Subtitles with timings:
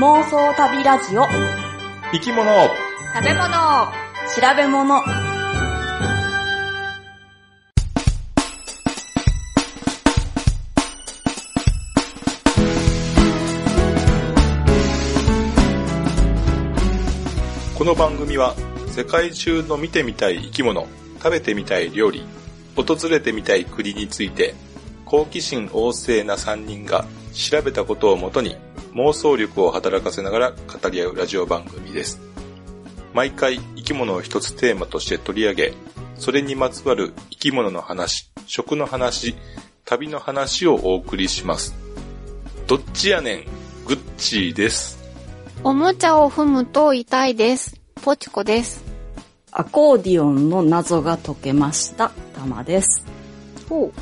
[0.00, 1.26] 妄想旅ラジオ。
[2.10, 2.50] 生き物。
[3.12, 3.50] 食べ物。
[4.34, 5.02] 調べ物。
[17.76, 18.54] この番組は
[18.86, 20.86] 世界中の見てみたい生き物、
[21.18, 22.24] 食べてみたい料理、
[22.74, 24.54] 訪れてみたい国について
[25.04, 27.04] 好奇心旺盛な3人が
[27.34, 28.56] 調べたことをもとに
[28.94, 32.20] 妄想力を働かせながら語り合うラジオ番組です。
[33.14, 35.74] 毎回生き物を一つテーマとして取り上げ、
[36.16, 39.34] それにまつわる生き物の話、食の話、
[39.84, 41.74] 旅の話をお送りします。
[42.66, 43.44] どっちやねん、
[43.86, 44.98] グッチーです。
[45.62, 47.80] おもちゃを踏むと痛いです。
[48.02, 48.84] ポチコです。
[49.52, 53.04] アコーディオンの謎が解けましたたまです
[53.68, 53.92] ほ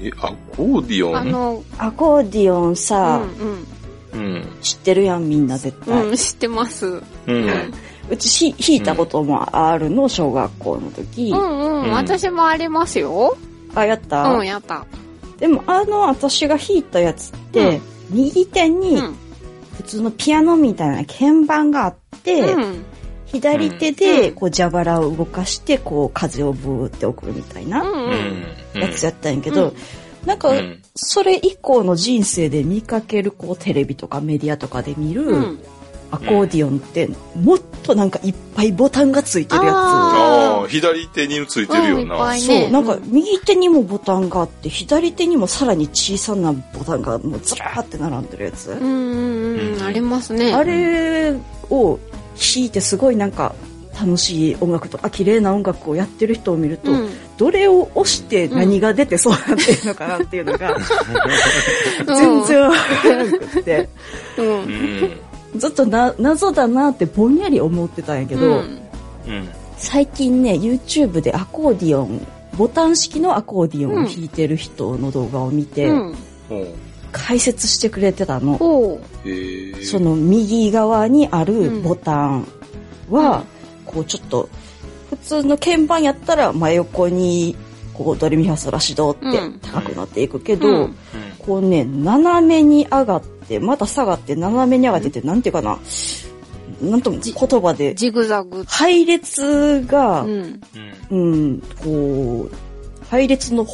[0.00, 1.16] え、アコーディオン？
[1.16, 3.66] あの、アコーディオンうさ、ん
[4.16, 4.48] うん。
[4.62, 5.84] 知ってるやんみんな絶うん。
[5.84, 6.86] 対、うん、知ってます。
[7.26, 7.50] うん
[8.08, 13.36] うちひ弾いたこともあるの小学校の時、うん、うん私もありますよ。
[13.74, 14.86] あやった、うん、やった。
[15.38, 19.16] でもあの私が弾いたやつって、右手にうん。
[19.76, 22.84] 普通のピアノみたいな鍵盤があって、うん。
[23.26, 27.84] 左手でこう蛇腹を動かしてこう風をブーって送るみたいな。
[28.74, 29.76] やつやったんやけど、うん
[30.26, 35.58] なんかうんそれ以降の人生で見かけるこうテレビとかメディアとかで見る、うん。
[36.10, 39.74] アコーディオンってもっとなんかいっぱいボタンがついてるやつ。
[39.74, 42.00] ああ、左手についてるよな。
[42.00, 48.70] うんいっぱいそう、ねなんか右手にもボタンがあって、左手にもさらに小さなボタンがもうずらーって並んでるやつ。
[48.70, 49.82] うんうんうん。
[49.82, 50.54] ありますね。
[50.54, 51.32] あれ
[51.70, 51.98] を
[52.36, 53.54] 弾いてすごいなんか
[53.98, 57.10] 楽しい音楽とか綺麗な音楽をやってる人を見ると、うん。
[57.38, 60.76] どれを押して何が出てそうなっていうのかなっていうのが、
[62.06, 63.88] 全然わからなくって。
[65.56, 68.52] ずっとな謎だなってぼんやり思ってたんやけど、うん。
[68.52, 69.48] うん。
[69.78, 72.26] 最近ね YouTube でアコーディオン
[72.56, 75.90] ボタン式のアコーディオンを弾いてる人の動画を見て。
[77.12, 78.58] 解説してくれてたの。
[79.82, 82.46] その右側にあるうんボタン
[83.10, 83.44] は、
[83.86, 84.48] こうちょっと
[85.10, 87.56] 普通の鍵盤やったら真横に
[87.94, 90.94] こうドレミファソラシドってうん高くなっていくけど、うんうん。
[91.38, 95.78] こうね斜めに上がってまた下がって斜めに上がってて、なんていうかな
[96.80, 97.94] なんともじ言葉でう。
[97.94, 98.64] ジグザグ。
[98.64, 100.42] 配列が、ううん。
[100.42, 100.60] ん。
[101.10, 103.66] うん、こう、配列の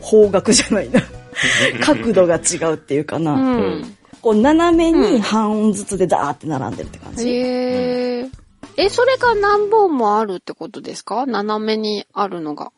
[0.00, 1.02] 方角じゃないな。
[1.82, 3.32] 角度が違うっていうかな。
[3.32, 3.96] うん。
[4.22, 7.28] こう、斜めに半音ずつでダーって並んでるって感じ。
[7.28, 8.30] へえ。
[8.76, 11.26] え、それが何本もあるってことですか？
[11.26, 12.72] 斜めにあるのが。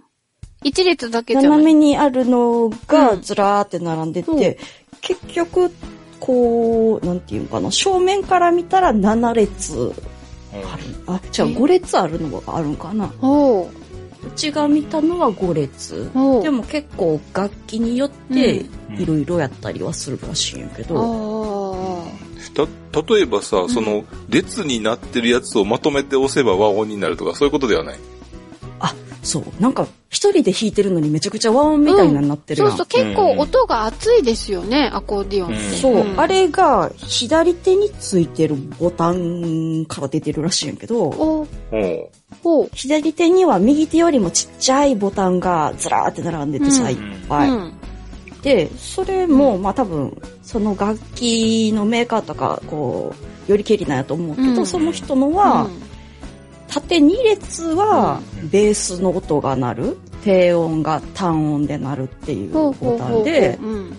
[0.63, 1.51] 一列だけじゃない。
[1.51, 3.23] 斜めにあるのがうん。
[3.23, 4.39] ずらーって並んでて、うん。
[5.01, 5.71] 結局、
[6.21, 9.93] こう、なんていうのかな、正面から見たら7列。
[10.53, 10.83] ある。
[11.07, 13.07] あ、違う、え？5列あるのがあるんかな？
[13.21, 14.31] ほう。
[14.35, 16.11] ちが見たのは5列。
[16.43, 19.01] でも結構楽器によってうん。
[19.01, 22.05] いろいろやったりはするらしいんやけど、あ
[22.67, 27.99] た、例えばさ、その、列になってるやつをまとめて押せば和音になるとか、そういうことではない？
[28.81, 32.57] あ、そう、なんか一人で弾いてるのにめちゃくちゃ和音みたいになってあ。
[32.57, 32.71] るやん。
[32.71, 35.77] そうそう、結構音が熱いですよね、アコーディオンって。
[35.77, 41.77] そう、んあれが左手についてるボタンから出てるらしいんやけど、おほう。
[42.43, 42.71] ほう。
[42.73, 46.97] 左手には右手よりもちっちゃいボタンがずらーって並んでてさ、うんいっ
[47.29, 47.51] ぱい。
[48.39, 48.43] うん。
[48.43, 53.15] で、それも、まあ多分、その楽器のメーカーとか、こ
[53.49, 55.89] う、よりけりなんやと思うけど、うんその人のは、うん
[56.69, 63.09] 縦2列はベースの音が鳴る、低音が単音で鳴るっていうボタ。
[63.09, 63.97] ンで、うん。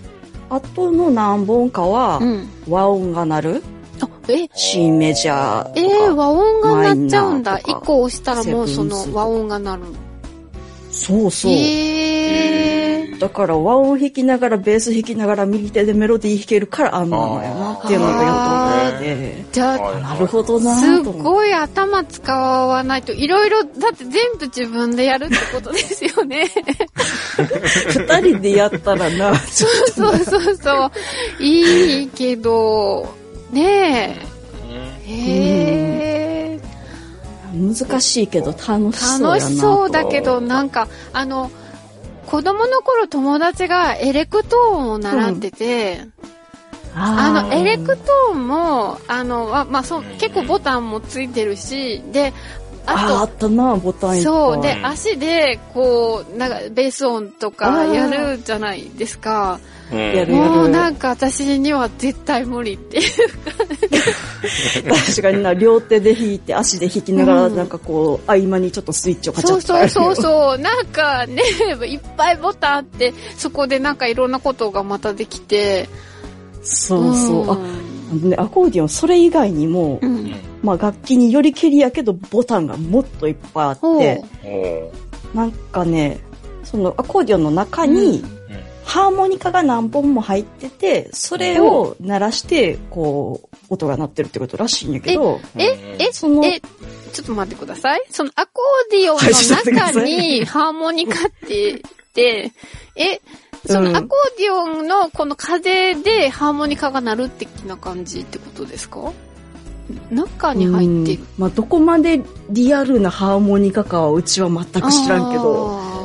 [0.49, 2.47] あとの何本かはうん。
[2.67, 3.63] 和音が鳴る、
[4.01, 5.73] あ、え、C メジャーとか。
[5.75, 7.53] えー、和音が鳴っちゃうんだ。
[7.53, 9.83] マイナーとか一個押したらもうその和音が鳴る。
[10.99, 11.51] そうそう。
[11.53, 13.19] へー。
[13.19, 21.01] だから和音弾きながらベース弾きながら右手でメロディー弾けるからあんなのやなっていうのがやっと分かって、じゃあ、はいなるほどなす。
[21.01, 26.47] ごい頭使わないと、いろいろ、だって全部自分でやるってことですよね。
[27.89, 30.91] 二人でやったらな、ちょっそうそうそう。
[31.43, 33.13] いいけど、
[33.51, 35.11] ねえ。
[35.11, 36.18] へえ。
[37.59, 39.35] と難しいけど楽しそう。
[39.35, 41.51] 楽しそうだけど、なんか、あの、
[42.25, 46.01] 子供の頃友達がエレクトーンを習ってて、
[46.95, 52.33] あの、エレクトーンも、あの、ままあ、そう、結構ボタンもついてるし、で、
[52.85, 54.23] あーああったな、ボタンと。
[54.23, 59.59] そう、で、足で、こう、なんか、ベース音とかやるじゃないですか。
[59.91, 59.99] うん。
[59.99, 63.29] やるもうなんか私には絶対無理っていう
[64.87, 67.55] 感確かにな、両手で弾いて、足で弾きながら、うん。
[67.55, 69.89] なんかこう、合間にちょっとスイッチをカチャそうッと。
[69.89, 70.57] そうそうそう。
[70.59, 71.41] なんかね、
[71.87, 75.89] いっぱいボタンあって、そこでなんかいろんなことがまたできて。
[76.61, 77.45] そうそう。
[77.45, 77.49] ん。
[77.49, 80.35] あ、あのね、アコーディオン、それ以外にも、うん。
[80.61, 84.23] まあ楽器によりけりやけど、ボタンがもっといっぱいあって、
[85.33, 86.19] なんかね、
[86.63, 88.38] そのアコーディオンの中に、うん
[88.89, 96.59] ハーモニカが何本も入ってて、それを鳴らして、こう、音が鳴ってるってことらしいんやけど、え、え、そのえ、
[97.13, 98.01] ちょっと待ってください。
[98.09, 101.79] そのアコーディオンの中に ハーモニカって言っ
[102.15, 102.51] て、
[102.95, 103.21] え、
[103.67, 109.13] そのアコーディオンのこの風でハーモニカが鳴る的な感じってことですか？
[110.09, 111.19] 中に入ってる。
[111.21, 111.27] うん。
[111.37, 115.99] まあ、どこまでリアルなハーモニカかはうちは全く知らんけど、あ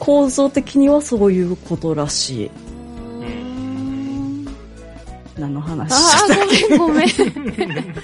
[0.00, 2.50] 構造的にはそういうことらしい。
[5.38, 5.88] 何の話？
[5.92, 7.94] あごめんごめん。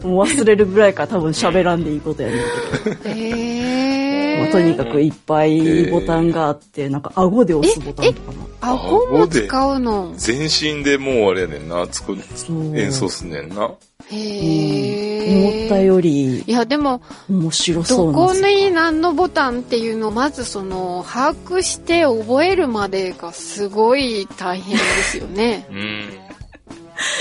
[0.00, 2.38] た もう忘れるぐらいから多分喋らんでいいことやねん
[2.84, 2.96] けど。
[3.04, 4.40] えー。
[4.42, 8.38] まあ、とにかくいっぱいボタンがあって、なんか顎で押すボタンとかな。
[8.72, 10.12] 顎も使うの？
[10.16, 13.70] 全身でもうあれやねんな、作る、そう演奏すんねんな。
[14.10, 15.84] へうん思ったえ。
[15.84, 25.66] よりいや、でも、面白そどうなこに何のボタンっていうのをまずその把握して覚えるまでがすごい大変ですよね。
[25.72, 26.10] うん。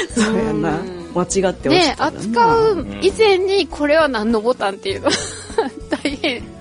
[0.10, 1.12] そうやなうん。
[1.16, 5.10] 間違って押でし、たらな扱う以前にこれは何のボタンっていうの
[5.90, 6.44] 大変。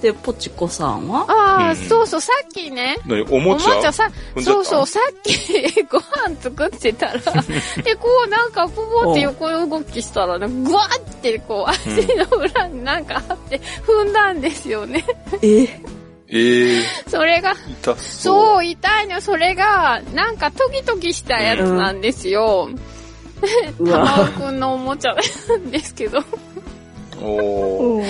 [0.00, 1.26] で、ポチコさんは？
[1.28, 3.80] ああ、うんそうそう、さっきね、何おおももちゃ？
[3.82, 7.12] ちゃさ、踏んじゃったそうそう、さっきご飯作ってたら、
[7.82, 15.04] で、こうなんか、ポポって横の動きしたらね、ぐわってこう、足の裏になんかあって、踏んだんですよね。
[15.42, 15.64] え？
[16.32, 17.96] ええそれが、痛そう。
[17.98, 22.70] そう、痛いの、それが、なんかトギトギしたやつなんですよ。
[23.80, 24.30] うたまわ。
[24.36, 26.22] おくんのおもちゃなんですけど。
[27.20, 28.02] も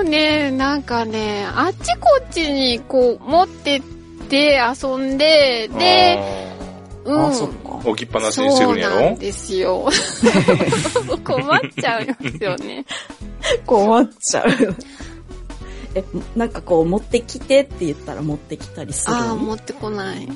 [0.00, 3.82] うね、なんかね、あっちこっちにこう、持ってっ
[4.28, 6.18] て遊んで、で、
[7.04, 7.24] うん。
[7.84, 8.94] 置きっぱなしにしてくんやろ？
[8.94, 9.88] そうなんですよ。
[11.22, 12.86] 困っちゃうんですよね。
[13.66, 14.46] 困っちゃう。
[15.94, 16.02] え、
[16.34, 19.16] なんかこう、持ってきてって言ったら持ってきたりする？
[19.16, 20.26] ああ、の持ってこない。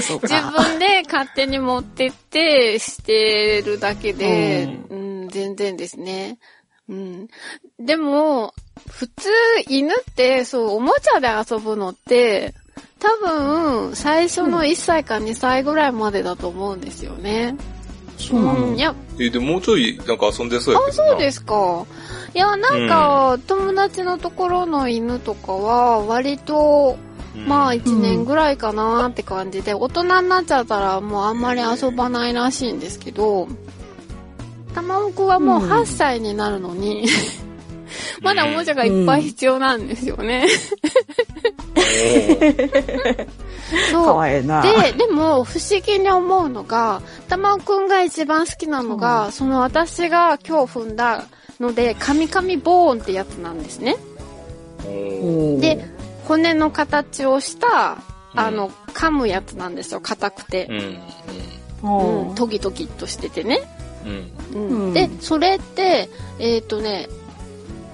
[0.00, 0.50] そう自か。
[0.50, 6.38] 分で勝手に持ってってしてるだけで、ううん、全然ですね。
[6.88, 7.28] うん。
[7.78, 8.54] でも、
[8.88, 9.28] 普通、
[9.68, 12.54] 犬って、そう、おもちゃで遊ぶのって、
[12.98, 17.56] 多分、最初の1歳か2歳ぐらいまでだと思うんですよね。
[18.18, 21.10] そうなのん、いや、え、でももうちょいなんか遊んでそうやあ、けどな。
[21.10, 21.86] そうですか。
[22.34, 33.48] いや、なんか、友達のところの犬とかは、割と、うんまあ1年ぐらいかなって感じで、大人になっちゃったらもうあんまり遊ばないらしいんですけど、
[34.74, 37.06] 玉尾くんはもううん8歳になるのに、
[38.20, 40.46] まだおもちゃがいっぱい必要なんですよね。
[43.90, 44.16] そう。
[44.16, 44.62] わいいな。
[44.62, 51.24] で、でも不思議に思うのが、玉尾くんが一番好きなのが、その私が今日踏んだ
[51.60, 53.96] ので、カミカミボーンってやつなんですね。
[55.60, 55.86] で、
[56.26, 57.98] 骨の形をした、
[58.34, 60.66] うんあの、噛むやつなんですよ、硬くて。
[60.70, 60.98] うん。
[61.82, 63.60] うん、うんトギトギっとしててね。
[64.04, 64.32] うん。
[64.54, 64.68] うん。
[64.68, 67.08] うんうんで、それって、えっ、とね、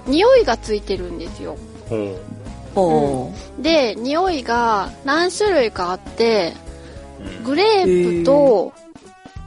[0.07, 1.57] 匂いがついてるんですよ。
[1.89, 2.17] おー
[2.75, 6.53] おーで、匂いが何種類かあって、
[7.19, 8.73] うんグレープと、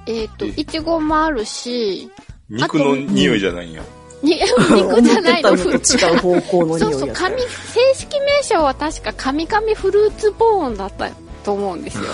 [0.07, 2.11] えっ、と、えいちごもあるし、
[2.51, 3.83] 肉の匂いじゃないんや。
[4.23, 5.77] に 肉じゃないの、違
[6.15, 7.49] う方向のそうそう、匂いやった紙、正
[7.95, 11.11] 式名称は確かカミカミフルーツボーンだった
[11.45, 12.05] と思うんですよ。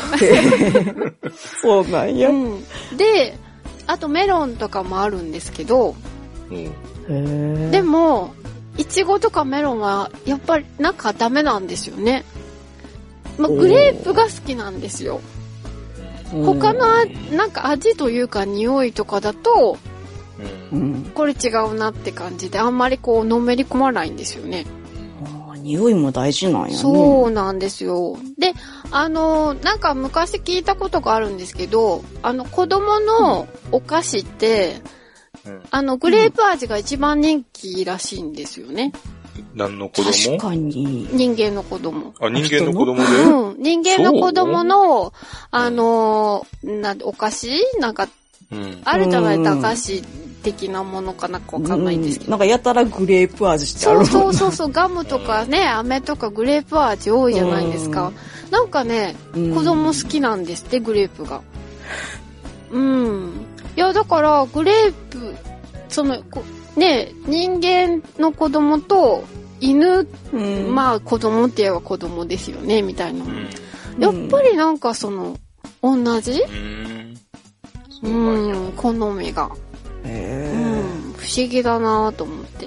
[1.62, 2.29] そうなんや。
[2.29, 2.65] へうん。
[2.97, 3.37] で、
[3.87, 5.95] あとメロンとかもあるんですけど、
[6.50, 6.73] うん。
[7.09, 7.71] え。
[7.71, 8.35] でも、
[8.77, 12.25] いちごとかメロンは、やっぱりなんかダメなんですよね。
[13.38, 15.21] まあ、グレープが好きなんですよ。
[16.33, 19.79] うん、他のあ、なんか味というか匂いとかだと、
[20.73, 20.77] う。
[20.77, 21.05] うんん。
[21.15, 24.67] これ違うなって感じで、あんまりこう、のめり込まないんですよね。
[25.61, 26.75] 匂いも大事なんやね。
[26.75, 28.17] そうなんですよ。
[28.39, 28.55] で、
[28.91, 34.81] あの、なんか昔聞いたことがあるんですけど、あの、子供のお菓子って、
[35.45, 35.63] うん。
[35.71, 38.93] あの、グレープ味が一番人気らしいんですよね。
[39.55, 41.09] 何の子確供かに。
[41.13, 42.15] 人間の子供。
[42.21, 43.03] あ、人間の子供で？
[43.03, 43.63] うん。
[43.63, 45.13] 人間の子供の、
[45.51, 47.51] あのーな、お菓子？
[47.79, 48.11] なんか、うん。
[48.85, 50.02] あるじゃない、うん駄菓子
[50.43, 52.26] 的なものかなんかわかんないんですけど。
[52.26, 58.12] うんなんかやたらグレープ味してあるそうそうそうそう、ガムとかね、 飴とかグレープ味多いじゃないですか。
[58.50, 61.43] なんかね、うん子供好きなんですって、グレープが。
[62.71, 63.33] うん。
[63.76, 65.35] いや、だから、グレープ、
[65.88, 66.43] その、こ
[66.76, 69.25] ね、人間の子供と、
[69.61, 73.25] 犬、うんまあ子供って言えば子供ですよね、みたいな。
[73.25, 73.49] うん。
[74.02, 75.37] やっぱりなんかその、
[75.83, 76.33] 同じ？
[76.33, 76.98] うん。
[78.02, 79.50] そうん好みが。
[80.05, 82.67] へうんー、不思議だなと思って。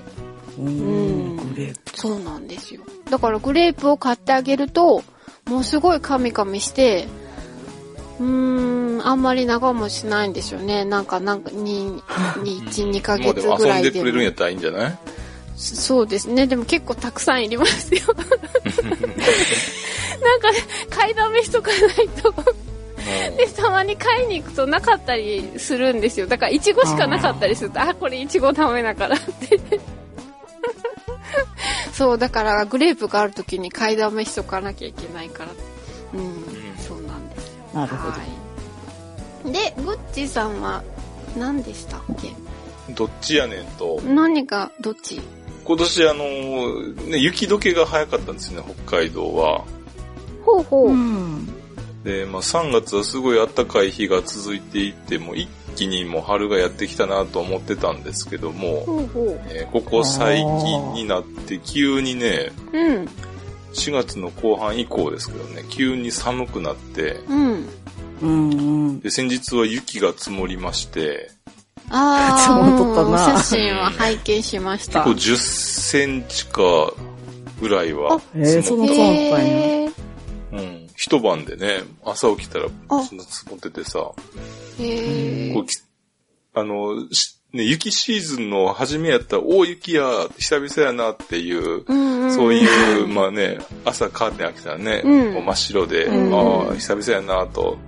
[0.60, 2.82] ううんんグレープそうなんですよ。
[3.10, 5.04] だからグレープを買ってあげると、
[5.46, 7.08] もうすごいカミカミして、
[8.20, 10.86] うーん、あんまり長持ちしないんですよね。
[10.86, 12.02] なんか、なんか、に、
[12.44, 13.92] に、1、2ヶ月ぐらいでも。
[13.92, 14.98] 遊んでくれるんやったらいいんじゃない？
[15.58, 16.46] そうですね。
[16.48, 18.02] でも結構たくさんいりますよ。
[18.12, 18.16] なん
[20.40, 20.58] かね、
[20.90, 22.34] 買いだめしとかないと。
[23.38, 26.28] で、たまに買いに行くとなかったりするんですよ。
[26.28, 29.60] だから、いちごしかなかったりすると、あこれいちごダメだからって。
[31.94, 35.52] そう、だから、グレープがある時に買いだめしとかなきゃいけないから。
[36.14, 36.44] うん、
[36.80, 37.54] そうなんですよ。
[37.74, 38.12] なるほど。
[38.12, 38.18] は
[39.46, 39.52] い。
[39.52, 40.84] で、グッチさんは、
[41.38, 42.34] 何でしたっけ？
[42.94, 45.22] どっちやねんと、何が、どっち？
[45.64, 46.24] 今年あの、
[47.08, 49.64] ね、雪解けが早かったんですよね、北海道は。
[50.44, 50.90] ほうほう。
[50.90, 51.48] うん。
[52.04, 59.42] で、まあ3月はすごい暖かい日が続いていて、もう一気にもう春がやってきたなと思ってたんですけども、ほうほう。
[59.50, 63.08] えーここ最近になって急にね、うん、
[63.74, 67.70] 4月の後半以降ですけどね、急に寒くなって、うん。
[68.22, 69.00] うんうん。
[69.00, 71.32] で、先日は雪が積もりまして、
[71.90, 75.04] ああ、 積もっとったなうん写真は拝見しました。
[75.04, 76.94] 結構10センチか
[77.60, 79.94] ぐらいは積もっそんなへー
[80.54, 80.81] うん。
[81.02, 83.02] 一晩でね、朝起きたらあ。
[83.02, 84.14] そんな積もっててさ、こ
[84.78, 85.82] うき
[86.54, 90.04] あの、しね、雪シーズンの初めやったら、大雪や、
[90.38, 95.46] 久々やなっていう、うんんそういう、まあね、朝カーテン開けたらね、うん。
[95.46, 96.68] 真っ白で、うん。
[96.68, 97.80] ああ、久々やなと、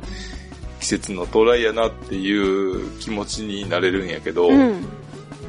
[0.79, 4.88] 季節の到来やなっていう気持ちになれるんやけど、うん。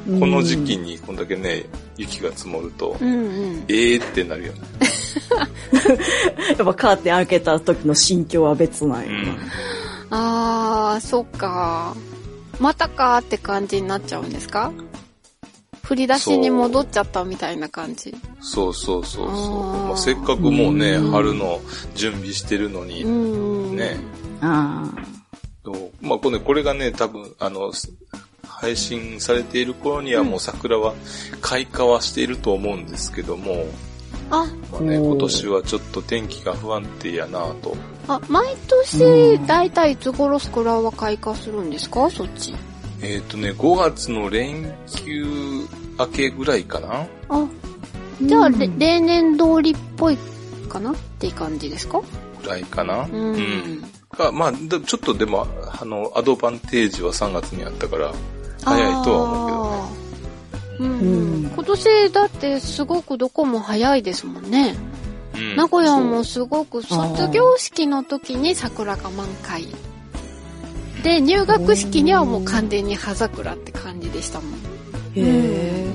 [0.05, 1.65] この時期にこんだけね、
[1.97, 3.17] 雪が積もると、うんう
[3.57, 3.65] ん。
[3.69, 4.61] ええーってなるよね。
[6.49, 9.19] やっぱカーテン開けた時の心境は別なんやな。
[9.19, 9.39] うん。
[10.11, 11.95] あー、そっか。
[12.61, 14.73] またかーって感じになっちゃうんですか？
[15.83, 18.15] 振り出しに戻っちゃったみたいな感じ。
[18.41, 19.29] そうそうそうそう。
[19.29, 21.61] あーまあ、せっかくもうね、うん春の
[21.95, 23.09] 準備してるのに、う
[23.73, 23.77] ん。
[23.77, 23.97] ね。
[24.41, 24.85] あ
[25.65, 27.73] とまあ、これこれがね、多分、あの、
[28.65, 30.95] 配信されている頃にはもう桜は
[31.43, 33.67] 開花はしていると思うんですけども、
[34.31, 37.77] あ、まあね、今年はちょっと天気が不安定やなと。
[38.09, 42.09] あ、毎年、だいたいいつ頃桜は開花するんですか？
[42.11, 42.55] そっち。
[43.03, 45.67] えっ、とね、5月の連休
[45.99, 47.07] 明けぐらいかな。
[47.29, 47.47] あ、
[48.23, 50.17] じゃあ、うんれ例年通りっぽい
[50.71, 50.93] かな？
[50.93, 52.01] っていう感じですか？
[52.43, 53.03] ぐらいかな。
[53.03, 53.07] う
[53.37, 53.85] ん。
[54.17, 55.47] がまあ、だちょっとでも、
[55.81, 58.13] あの、アドバンテージは3月にあったから、
[58.65, 59.45] 早いとは思う
[60.79, 60.81] けどね。
[60.81, 60.91] うん、うう
[61.41, 61.51] んん。
[61.51, 64.75] 今年だってすごくどこも早いですもんね。
[64.79, 64.95] うん
[65.57, 69.67] 名古屋もすごく卒業式の時に桜が満開。
[71.03, 74.53] で、入学式にはもう完全に葉桜って感じでしたもん。
[74.55, 74.57] あ。
[75.15, 75.93] へえ。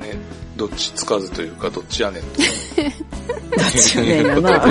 [0.00, 0.16] ね、
[0.56, 2.28] どっちつかずというか、どっちやねんと。
[2.38, 2.42] ど
[3.62, 4.62] っちやねんやな。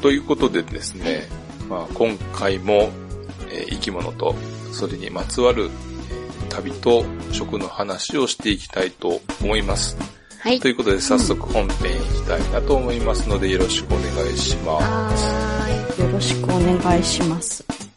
[0.00, 1.28] ということでですね、
[1.68, 2.88] まあ、今回も、
[3.50, 4.34] えー生き物と
[4.72, 9.96] それにまつわる、えー旅と食の話をしていきたいと思います。
[10.40, 10.68] はいと。
[10.68, 15.24] いうことで早速本編いきたいなと思いますのでよろしくお願いします。
[15.24, 17.89] はよろしくお願いします。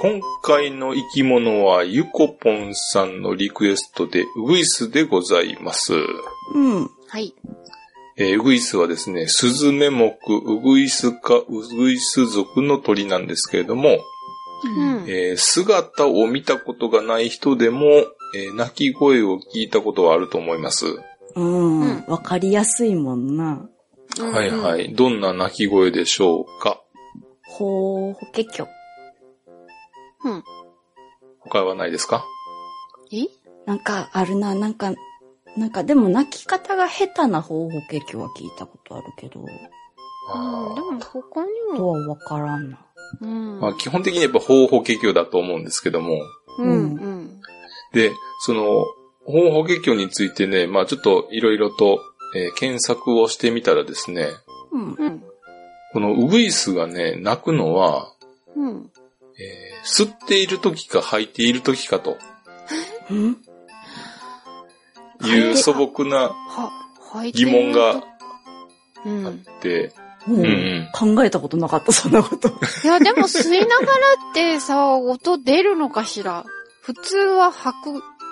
[0.00, 5.92] 今回の生き物はゆこぽんさんのリクエストでウグイスでございます。
[6.54, 6.90] うん。
[7.08, 7.34] はい。
[8.16, 11.44] えーウグイスはですね、スズメ目ウグイス科ウ
[11.76, 13.98] グイス属の鳥なんですけれども、
[14.64, 15.04] うん。
[15.08, 20.86] えー姿を見たことがない人でも、えー鳴き声を聞いたことはあると思います。
[21.34, 21.80] うん。
[21.80, 23.68] うんわかりやすいもんな。
[24.20, 24.94] はいはいい。
[24.94, 26.80] どんな鳴き声でしょうか？
[27.48, 28.68] ほう、ほけきょ。
[30.24, 30.44] うん。
[31.40, 32.24] 他はないですか？
[33.12, 33.26] え？
[33.66, 34.92] なんかあるな、なんか、
[35.56, 39.46] なんかでも泣き方が下手な方法結局は聞いたことあるけど、うん。
[39.46, 39.52] で
[40.30, 41.76] あーも他にも。
[41.76, 42.78] とはわからんな。
[43.20, 43.60] うん。
[43.60, 46.20] まあ、基本的にやっぱ方法結局だと思うんですけども、
[46.58, 46.70] うん。
[46.70, 47.40] うん。
[47.92, 48.84] で、その、
[49.24, 52.00] 法法華経についてね、まあちょっといろいろと、
[52.36, 54.28] えー検索をしてみたらですね、
[54.72, 54.92] うん。
[54.94, 55.22] うん。
[55.92, 58.12] このウグイスがね、鳴くのは、
[58.54, 58.90] うん。
[59.40, 62.18] えー吸っている時か吐いている時かと
[63.10, 63.36] うん？
[65.24, 66.70] いう素朴なは、
[67.12, 67.32] はい。
[67.32, 68.02] 疑問が
[69.04, 69.26] うん。
[69.26, 69.92] あって、
[70.26, 72.48] もううんうん考えたことなかった、そんなこと。
[72.48, 73.88] いや、でも吸いながら
[74.30, 76.44] ってさ、音出るのかしら？
[76.82, 77.76] 普通は吐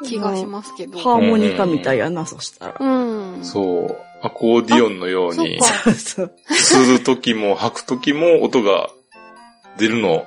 [0.02, 0.98] く気がしますけど。
[0.98, 2.76] ハーモニカみたいやな、そしたら。
[2.80, 2.86] う
[3.40, 3.44] ん。
[3.44, 8.90] そう、アコーディオンのように 吸う時も吐く時も音が
[9.78, 10.24] 出るの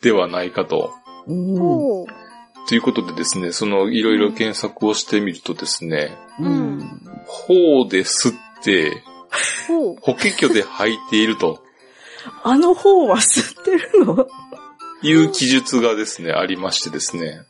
[0.00, 0.92] ではないかと。
[2.68, 7.02] ということでですね、そのいろいろ検索をしてみるとですね、うん。
[7.26, 9.02] 頬で吸って、
[9.70, 11.62] おう法華経で吐いていると
[12.42, 14.26] あの方は吸ってるの？
[15.02, 17.42] いう記述がですね、ありましてですね。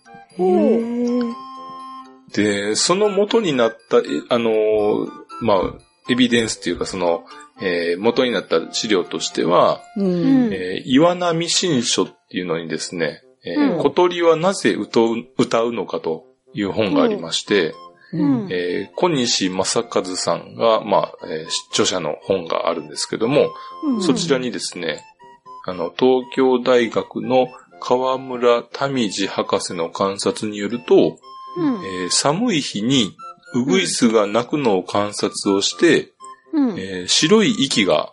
[2.33, 5.59] で、その元になった、えあのー、まあ、
[6.11, 7.25] エビデンスっていうかその、
[7.61, 10.53] えー元になった資料としては、うん。
[10.53, 13.83] えー岩波新書っていうのにですね、えーうん。
[13.83, 17.75] 小鳥はなぜ歌う歌うのかという本がありまして、
[18.13, 18.49] うん。
[18.51, 23.51] えー小西正和さんが、まあ、えー著者の本があるんですけども、
[23.85, 24.03] うん。
[24.03, 25.05] そちらにですね、
[25.67, 27.49] あの、東京大学の
[27.81, 31.19] 河村民次博士の観察によると、
[31.57, 31.75] うん。
[32.03, 33.15] えー寒い日に
[33.55, 36.13] ウグイスが鳴くのを観察をして、
[36.53, 36.79] うん。
[36.79, 38.13] えー白い息が、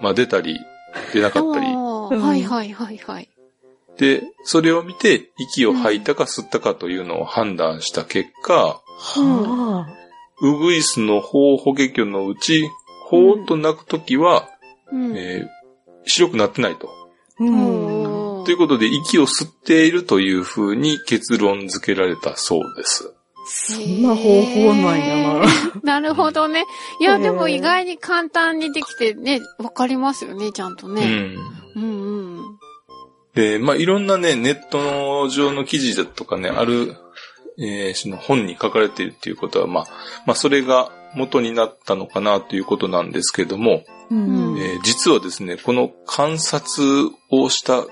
[0.00, 0.58] まあ、出たり、
[1.12, 3.28] 出なかったり、はいはいはいはい。
[3.98, 9.86] で、それを見て、息を吐いたか吸ったかというのを判断した結果、はあ。
[10.40, 12.68] ウグイスの頬法華経のうち、
[13.08, 14.48] ほーっと鳴くときは、
[14.92, 15.16] うん。
[15.16, 15.64] えー
[16.06, 16.88] 白くなってないと。
[17.38, 23.12] ということで、息を吸っているという風に結論付けられたそうです。
[23.46, 25.46] そんな方法なんやな。
[25.82, 26.64] なるほどね。
[27.00, 31.06] いや、でも意外に簡単にできてね、わかりますよね、ちゃんとうね。
[31.06, 31.36] ん。
[31.76, 32.33] うんうん。
[33.34, 36.96] で、まあ、いろんなね、ネットの上の記事だとかね、ある、
[37.58, 39.86] えーその本に書かれているっていうことは、まあ、
[40.26, 44.58] まあ、それが元になったのかなということなんですけども、うん。
[44.58, 47.84] えー実はですね、この観察をした、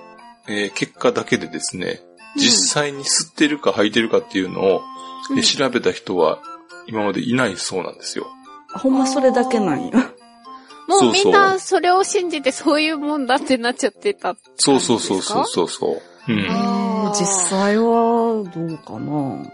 [0.48, 2.00] えー結果だけでですね、
[2.36, 4.82] 実際に吸ってるか吐いてるかっていうのを、
[5.30, 6.40] うんえー調べた人は
[6.86, 8.26] 今までいないそうなんですよ。
[8.74, 10.12] ほんまそれだけなんや。
[10.92, 14.36] もそうみんなそれを信じてそういうもんだってなっちゃってた。
[14.56, 15.92] そうそうそうそうそうそ
[16.28, 16.32] う。
[16.32, 17.12] うん。
[17.14, 19.50] 実際はどうかな？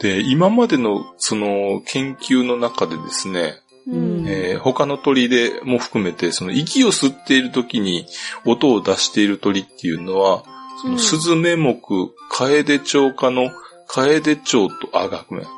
[0.00, 3.54] で、今までのその研究の中でですね、
[3.86, 8.06] うんえー他の鳥でも含めて、その息を吸っている時に
[8.46, 10.44] 音を出している鳥っていうのは、
[10.80, 11.80] そのスズメ目、
[12.30, 13.50] カエデチ科の
[13.88, 15.48] カエデチョウと、あ、ごめん、えー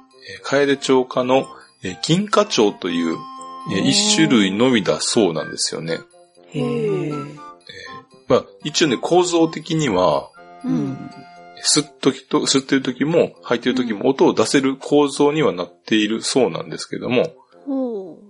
[0.43, 1.47] カエデチョウ科の、
[1.83, 3.17] えー銀花鳥という、
[3.71, 6.01] 一種類のみだそうなんですよね。
[6.51, 7.13] へえ。
[8.29, 10.31] まあ、一応ね、構造的には、
[10.65, 10.69] う。
[10.69, 11.11] うんん。
[11.65, 17.35] 吸っときと、吸ってる時も吐いてる時も音を出せる構造にはなっているそうなんですけども、
[17.67, 18.25] ほう。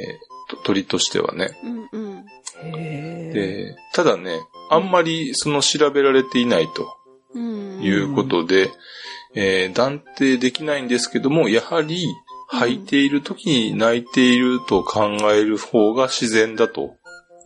[0.00, 1.50] えーと鳥としてはね。
[1.92, 2.24] うん
[2.64, 3.32] うん。
[3.32, 6.96] で、ただね、あんまりその調べられていないと
[7.34, 7.80] うん。
[7.82, 8.70] いうことで、
[9.34, 12.06] えー断定できないんですけども、やはり
[12.48, 16.96] 吐いている時に泣いていると考える方が自然だと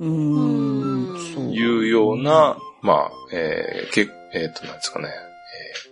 [0.01, 1.53] うん。
[1.53, 4.77] いうような、まあ、えーけ、えっ、と、なん。
[4.77, 5.91] ですかね、えー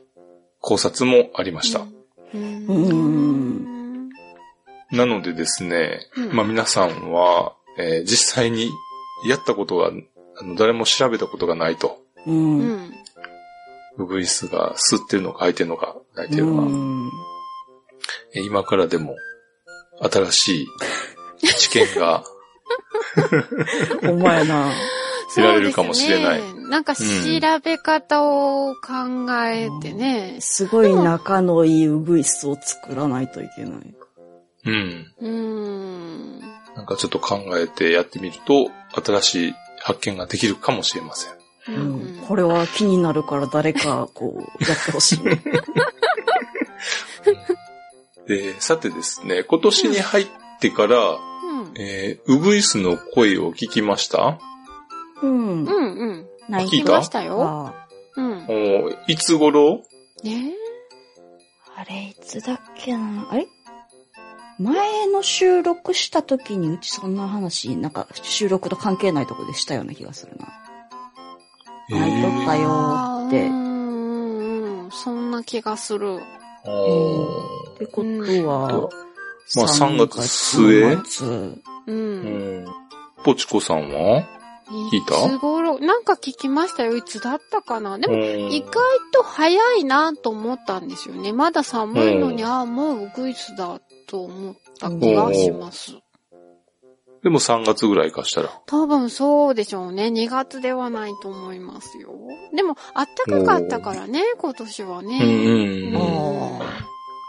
[0.60, 1.86] 考察もありました。
[2.34, 2.66] うん。
[2.66, 4.08] うん。
[4.90, 6.00] なのでですね、
[6.32, 7.12] まあ皆さん。
[7.12, 8.70] は、えー実際に
[9.26, 9.90] やったことが、
[10.40, 11.98] あの、誰も調べたことがないと。
[12.26, 12.32] う。
[12.32, 12.92] ん。
[13.98, 17.10] ウグイスが吸ってるのか吐いてるのか泣いてるのか、ん。
[18.34, 19.16] 今からでも
[20.00, 20.68] 新しい
[21.56, 22.22] 知見が、
[24.02, 24.70] ほんまやな。
[25.34, 27.02] 得られるかもしれないなんか調
[27.62, 28.82] べ方を考
[29.46, 30.36] えてね。
[30.40, 33.72] すごい仲のいいウグイスを作らないといけない。
[34.64, 35.06] うん。
[35.20, 36.40] うん。
[36.74, 38.70] なんかちょっと考えてやってみると、
[39.02, 41.32] 新しい発見ができるかもしれません。
[41.76, 42.20] ううんん。
[42.26, 45.20] これは気になるから誰か、こう、やってほしい。
[48.28, 50.26] で、さてですね、今年に入っ
[50.60, 51.18] てから、うん。
[51.78, 54.38] えーウグイスの声を聞きました？
[55.22, 55.64] うんう。
[55.64, 56.26] んうん。
[56.48, 57.42] 泣聞いた聞きましたよ。
[57.42, 58.44] あうん。
[58.44, 59.82] おーいつ頃？
[60.22, 60.52] ね
[61.74, 63.28] あれ、いつだっけな？
[63.30, 63.46] あれ？
[64.58, 70.48] 前の収録した時にうちそんな話、なんか収録と関係ないとこでしたような気がするな。
[71.88, 73.50] 泣いとったよーってう。
[73.50, 74.84] ん。
[74.84, 76.20] うん、そんな気がする。
[76.64, 78.08] あーってこと
[78.48, 78.90] は、
[79.56, 81.62] まあ3月末？3月う。
[81.86, 82.66] うんん。
[83.24, 84.26] ポチコさんは？
[84.92, 85.26] 聞いた？
[85.26, 86.96] いつ頃、なんか聞きましたよ。
[86.96, 87.98] いつだったかな？
[87.98, 88.72] でも、うん意外
[89.14, 91.32] と早いなと思ったんですよね。
[91.32, 95.92] まだ寒いのに、うんああ、もうウグイスだと思った気がします。
[97.22, 98.50] でも3月ぐらいかしたら。
[98.66, 100.06] 多分そうでしょうね。
[100.06, 102.14] 2月ではないと思いますよ。
[102.54, 105.18] でも、あったかかったからね、今年はね。
[105.22, 106.78] うんうん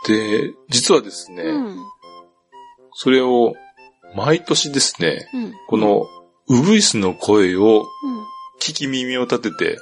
[0.07, 1.77] で、実はですね、うん。
[2.93, 3.53] それを
[4.15, 5.53] 毎年ですね、うん。
[5.67, 6.07] この
[6.47, 7.85] ウグイスの声をうん。
[8.59, 9.79] 聞き耳を立てて、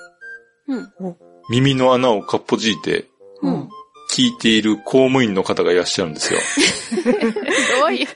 [0.67, 1.17] うん。
[1.50, 3.06] 耳の穴をかっぽじいて。
[4.10, 6.39] 聞いている公務員の方がいらっしゃるんですよ。
[7.82, 8.08] どういう、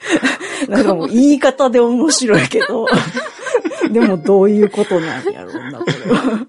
[0.70, 2.88] なんかもう言い方で面白いけど、
[3.92, 6.48] でもどういうことなんやろうな、これは。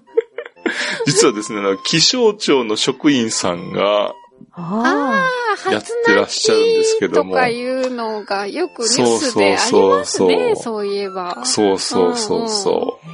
[1.05, 4.13] 実はですね、あの気象庁の職員さんが、
[4.55, 5.25] あ
[5.65, 11.45] ああ、やってらっしゃるんですけどもとかいうのがよくニュースでありそうますそうそうね、そういえば。
[11.45, 13.12] そうそうそうそあ。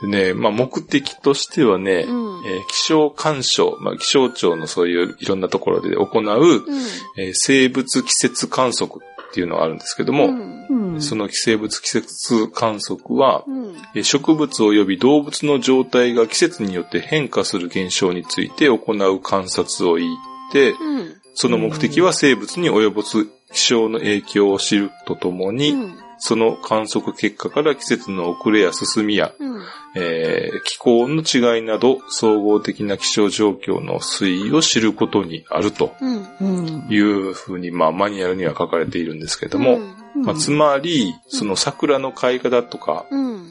[0.00, 2.46] でね、まあ目的としてはね、うん。
[2.46, 6.78] えー気象干渉、まあ気象庁のそういういろんなところで行う、うん。
[7.16, 11.02] えー生物季節観測っていうのがあるんですけども、うんうん。
[11.02, 13.76] その生物季節観測は、うん。
[13.94, 21.16] えー植物及び動物の状態が季節によって変化する現象について行う観察を言って、うん。
[21.34, 26.05] その目的は生物に及ぼす気象の影響を知るとともに、うん。
[26.18, 29.62] その観測結果から季節の遅れや進みや、うん。
[29.94, 36.26] えー気候の違いなど総合的な気象状況の推移を知ることにあるとうん。
[36.40, 36.86] うん。
[36.90, 39.78] いうふうに、まあ、マニュアルには書かれているんですけども、
[40.14, 43.50] まあ、つまり、その桜の開花だとか、うん。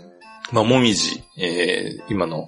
[0.52, 2.48] まあ、もみじ、えー今の、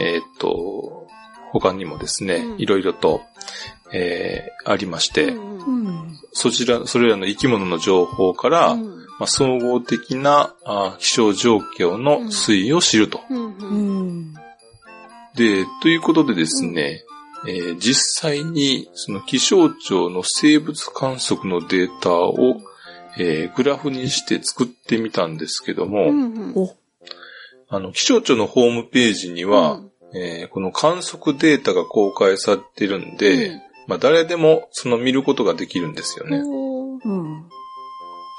[0.00, 1.06] えーっと、
[1.50, 3.22] 他にもですね、うんいろいろと、
[3.92, 5.86] えーありまして、うん。
[5.86, 6.18] うん。
[6.32, 9.01] そちら、それらの生き物の情報から、うん。
[9.22, 13.20] まあ、総合的なあ気象状況の推移を知ると。
[13.30, 13.56] うん。
[13.56, 14.20] ううん。
[14.32, 14.34] ん。
[15.36, 17.04] で、ということでですね、
[17.46, 22.60] えー実際にその気象庁の生物観測のデータを、
[23.16, 26.52] えーグラフにして作ってみたんですけども、うん。
[26.56, 26.74] お、
[27.68, 29.82] あの、気象庁のホームページには、
[30.16, 33.52] えーこの観測データが公開されてるんで、
[33.86, 36.42] まあ誰でもその見ることができるんですよね。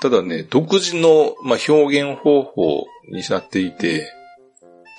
[0.04, 4.12] ただね、独自の、まあ、表現方法になっていて、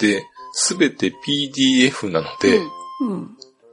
[0.01, 2.57] で、すべて PDF なので、
[3.03, 3.31] うんうん。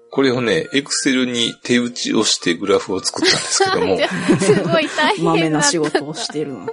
[0.10, 3.98] これをね、エクセルに手打ちをしてグラフを作ったんですけども
[4.42, 6.68] すごい大変豆なだ仕事をしてるの。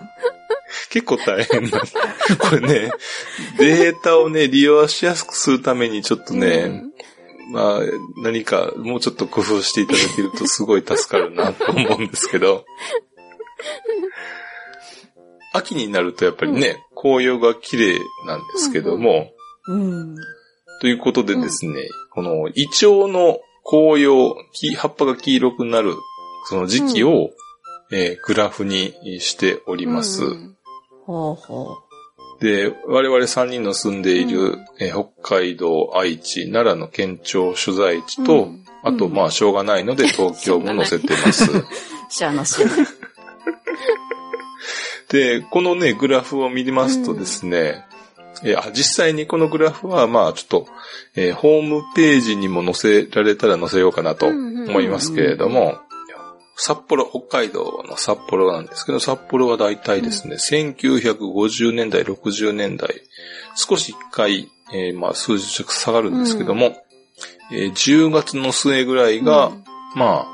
[0.91, 1.81] 結構大変な。
[2.41, 2.91] これね、
[3.61, 6.83] データをね、利用しやすくするためにちょっとね、
[7.53, 7.81] まあ、
[8.17, 12.65] 何かもうちょっと工夫していただけるとすごい助かるなと思うんですけど、
[15.59, 19.31] 秋になるとやっぱりね、紅葉が綺麗なんですけども、
[19.67, 20.17] うん。
[20.81, 25.95] ということでですね、このイチョウの紅葉、き葉っぱが黄色くなる、
[26.47, 27.31] その時期を、
[27.91, 30.25] えーグラフにしております。
[30.25, 30.57] うん
[31.07, 31.79] はあは
[32.41, 41.45] で、我々3人の住んでいる、うんえー北海道、愛知、奈良の県庁所在地と、うんあと、まあ、しょうがないので、東京も載せてます。
[41.45, 41.65] あ。
[42.09, 42.69] しゃあなしや。
[45.11, 47.85] で、このね、グラフを見ますとですね、
[48.45, 50.67] えーあ実際にこのグラフは、まあ、ちょっと、
[51.17, 55.79] えーホームページにも載せられたら載せようかなと思いますけれども、
[56.57, 62.91] 札幌、北海道の札幌なんですけど、札幌はだいたいですね、1950年代、60年代、
[63.55, 66.77] 少し一回、えーまあ、数字下がるんですけども、
[67.53, 69.65] えー10月の末ぐらいが、うん。
[69.97, 70.27] ま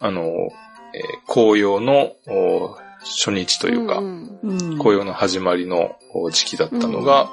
[0.00, 2.76] あ、あの、えー紅葉のお
[3.16, 4.00] 初日というか。
[4.78, 7.28] 紅葉の始まりのお時期だったのが、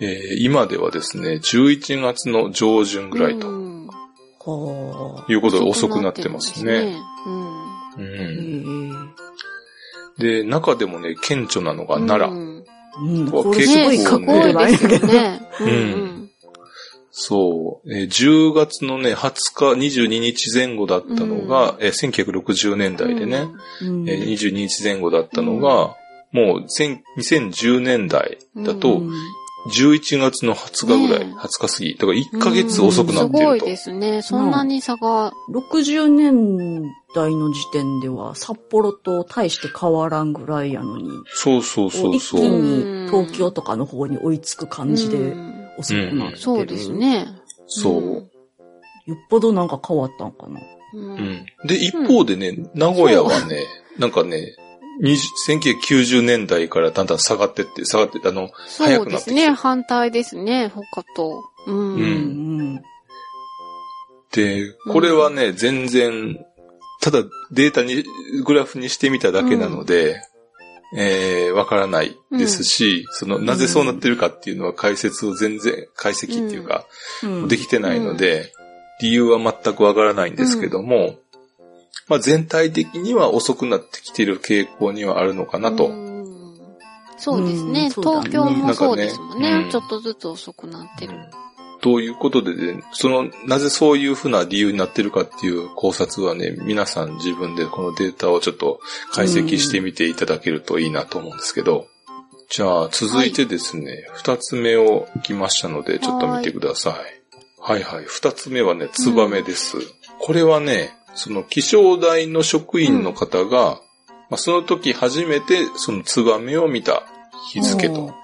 [0.00, 3.48] えー今ではですね、11月の上旬ぐらいと。
[5.28, 6.96] いうことで遅くなってますね。
[10.18, 12.30] で、中でもね、顕著なのが奈良。
[12.30, 12.64] うん
[12.96, 14.84] 結構ねかっこよくないです。
[14.84, 15.40] よね。
[15.60, 16.13] うんうん
[17.16, 23.46] そう、えー10月のね、20日、22日前後だったのが、えー1960年代でね、
[23.82, 25.94] うんえー22日前後だったのが、
[26.32, 29.12] もう1000 2010年代だと、うん
[29.66, 31.94] 11月の20日ぐらい、ね20日過ぎ。
[31.94, 33.66] だから1ヶ月遅くなってすごいると。
[33.66, 34.20] ですね。
[34.20, 35.32] そんなに差が。
[35.54, 36.82] 60年
[37.14, 42.40] 代の時点では札幌と大して変わらんぐらいやのに、そうそうそう一気そう。
[42.60, 46.38] に東京とかの方に追いつく感じでうん遅くなってる。
[46.38, 46.92] そうです。
[46.92, 47.26] ね。
[47.66, 48.30] そう。
[49.06, 50.60] よっぽどなんか変わったんかな。
[50.94, 50.98] う。
[50.98, 51.46] うんん。
[51.66, 53.64] で、一方でね、名古屋はね、
[53.98, 54.56] なんかね、
[55.02, 59.50] 20 1990年代からだんだん下がってって、下がってあの、早そうくなってきてですね。
[59.50, 61.42] 反対ですね、他と。
[61.66, 61.76] うん。
[61.76, 62.82] ううんん。
[64.32, 66.38] で、これはね、全然、
[67.00, 68.04] ただデータに、
[68.44, 70.22] グラフにしてみただけなので、
[70.96, 76.86] えー、わからないですし、その、なぜそうなってるかっていうのは解説を全然、解析っていうか、
[77.22, 77.48] うん。
[77.48, 78.52] できてないので、
[79.00, 81.16] 理由は全くわからないんですけども、
[82.08, 85.88] まあ全体的には遅くなってきてる傾向にはあるのかなと。
[85.88, 86.14] うん
[87.16, 87.90] そうですうね。
[87.90, 89.50] 東京もそうですもんね。
[89.58, 91.14] ねうんちょっとずつ遅くなってる。
[91.84, 98.80] ということでね、その、なぜそういうふうな理由になってるかっていう考察はね、皆さん自分でこのデータをちょっと
[99.12, 101.86] 解析してみていただけるといいなと思うんですけど、
[102.48, 106.94] じゃあ続いてですね、二、つ目を来ましたので、ちょっと見てください。
[107.60, 109.76] はいはい、二つ目はね、ツバメです。
[110.20, 113.82] これはね、その気象台の職員の方が、
[114.30, 117.02] まあ、その時初めてそのツバメを見た
[117.52, 118.14] 日付と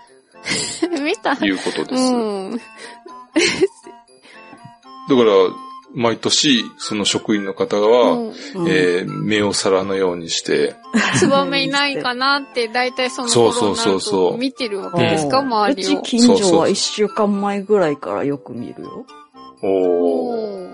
[1.02, 2.02] 見たいうことです。
[2.02, 2.60] うん。
[5.08, 5.32] だから、
[5.92, 8.28] 毎年、その職員の方は、うん。
[8.28, 8.34] うん。
[8.68, 10.76] えー目を皿のようにして、
[11.18, 16.00] ツバメいないかなって、だいたいそのそう頃になるそうそうそうと見てるわけですか、うん周りを。
[16.00, 19.06] うち近所は一週間前ぐらいからよく見るよ。
[19.62, 19.70] おー。
[19.70, 20.70] おー。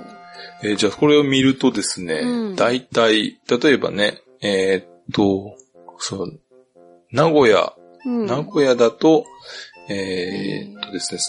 [0.63, 2.57] えーじゃあこれを見るとですね、うん。
[2.57, 5.57] 大体、例えばね、えーっと、
[5.99, 6.41] そう、
[7.11, 7.73] 名古屋、
[8.05, 8.27] うん。
[8.27, 9.25] 名古屋だと、
[9.89, 11.21] えーっとですね、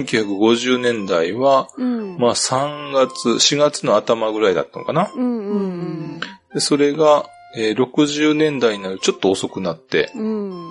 [0.00, 2.16] 1950年代は、うん。
[2.18, 5.10] まあ3月、4月の頭ぐらいだったのかな？
[5.14, 5.56] うんう
[6.16, 6.20] ん
[6.52, 10.50] で、それが、えー60年代になるちょっと遅くなって、うん。
[10.50, 10.70] うん。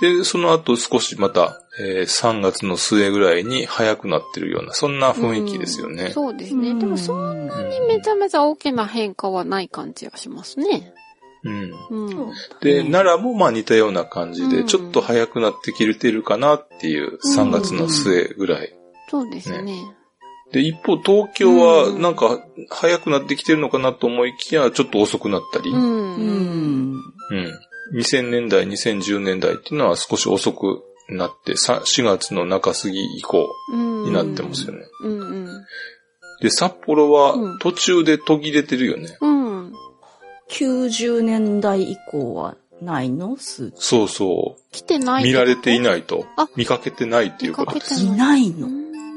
[0.00, 6.10] で、その後少しまた、えー3月の末ぐらいに早くなってるような、そんな雰囲気ですよね。
[6.10, 6.74] そうですね。
[6.74, 10.92] でもそんなうんにめちゃめちゃ大きな変化はない感じがしますね。
[11.44, 11.72] うん。
[11.90, 12.32] うん。
[12.60, 18.72] で、うん奈良もまあ似たような感じで、うんちょっと早くなってきてるかなっていう3月の末ぐらい。
[19.08, 19.74] そうですね。
[20.52, 25.74] で、一方東京はうんなんか早くなってきてるのかなと思いきや、ちょっと遅くなったり、う。
[25.74, 27.00] うんん。
[27.30, 27.98] うん。
[27.98, 34.04] 2000年代、2010年代っていうのは少し遅くなって、さ4月の中過ぎ以降うん。
[34.04, 34.80] になってますよね。
[35.02, 35.46] うんうん。
[36.40, 39.16] で、札幌はうん途中で途切れてるよね。
[39.20, 39.41] うん。
[40.52, 43.36] 90年代以降はないの？
[43.36, 43.76] 数値。
[43.78, 44.56] そうそ。
[44.70, 46.48] 来てないう見られていないとあ。
[46.56, 48.04] 見かけてないっていうことです。
[48.04, 48.68] いないの？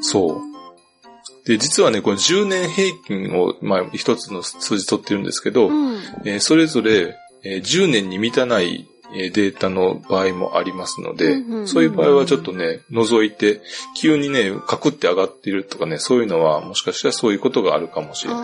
[0.02, 1.48] そう。
[1.48, 6.00] で、実はね、これ10年平均を、まあ、一つの数字取ってるんですけど、うん。
[6.24, 13.62] えーそれぞれ、えー10年に満たないえーデータの場合もありますので、そういう場合はちょっとね、除いて、
[13.96, 18.42] 急にね、カクって上がっているとかね、そういうのは、もしかしたらそういうことがあるかもしれない。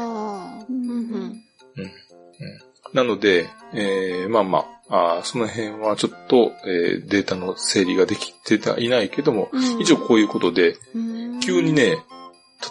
[2.94, 11.98] なので、えーまあまあ、あーその辺はちょっと、えーデータの整理ができていないけども、うん一応こういうことで、うん急にね、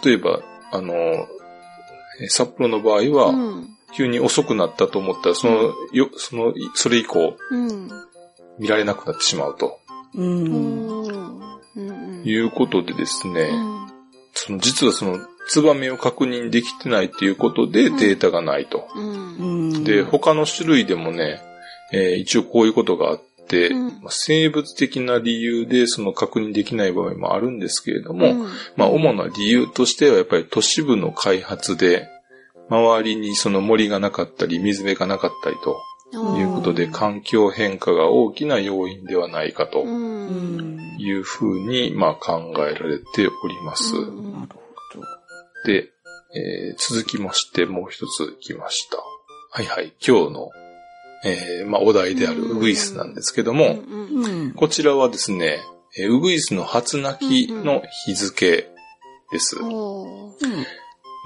[0.05, 0.41] 例えば、
[0.73, 3.69] あの、えー札幌の場合は、うん。
[3.93, 7.91] 急に遅くなったと思ったら、その、よ、その、それ以降、うん。
[8.59, 9.81] 見られなくなってしまうと
[10.15, 10.23] う。
[10.23, 11.61] うんん。
[11.77, 12.23] うん。
[12.25, 13.87] いうことでですね、うん。
[14.33, 18.89] その、実はその、ツバメを確認できてないということでうんデータがないと。
[19.85, 21.41] で、他の種類でもね、
[21.93, 23.73] えー一応こういうことがあって、
[24.09, 32.09] 生物的な理由でその確認できない場合もあるんですけれども、うんまあ主な理由としてはやっぱり都市部の開発で、
[32.69, 39.85] 周りにその森がなかったり水辺がなかったりということで、うん環境変化が大きな要因ではないかと。
[41.01, 43.97] いうふうに、まあ考えられております。
[43.97, 44.30] うん。
[45.65, 45.91] で、
[46.35, 48.97] えー続きましてもう一つ来ました。
[49.53, 49.93] はいはい。
[50.07, 50.49] 今日の、
[51.25, 53.79] えーまあお題であるウグイスなんですけども。
[54.57, 55.61] こちらはですね、
[55.99, 58.69] えーウグイスの初鳴きの日付
[59.33, 59.57] です。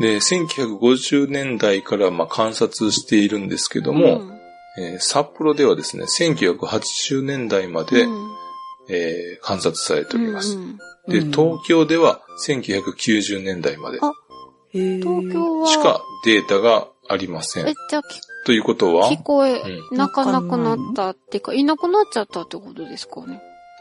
[0.01, 4.41] で、1950年代からまあ観察しているんですけども、うん
[4.79, 8.31] えー札幌ではですね、1980年代まで、うん
[8.89, 10.57] えー観察されております。
[10.57, 13.99] うんで、うん東京では1990年代まで
[14.75, 18.03] 東京は、しかデータがありませんえ。、じゃあ
[18.45, 19.11] ということは？
[19.11, 23.41] 聞、こえうなかなくなったっていうか、いなくなっちゃったってことですかね。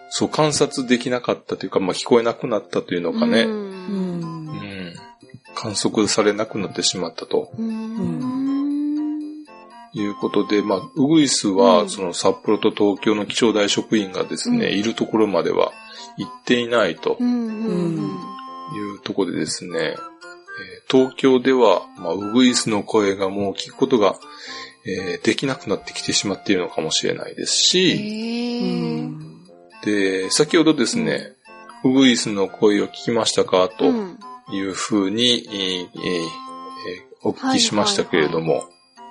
[0.09, 3.49] そう観察できなかったというか、まあ聞こえなくなったというのかね、う。
[3.49, 4.53] うんんう。
[4.53, 4.93] ん
[5.55, 9.43] 観測されなくなってしまったとうん。
[9.93, 15.71] いうことで、まあ、ウグイスうは、んその札幌と東京の気象台職員がですね、うんいるところまでは
[16.17, 17.47] 行っていないとうん。
[17.47, 17.97] うん。
[17.97, 19.95] いうところでですね、
[20.89, 24.15] 東京では、まあ、ウグイスの声がもう聞くことが、
[24.85, 29.33] えーできなくなってきてしまっているのかもしれないですへし、ー
[29.85, 31.35] で、先ほどですね、
[31.83, 34.19] ウグイスの声を聞きましたかとうん。
[34.51, 38.65] いうふうに、えーえーお聞きしましたけれども、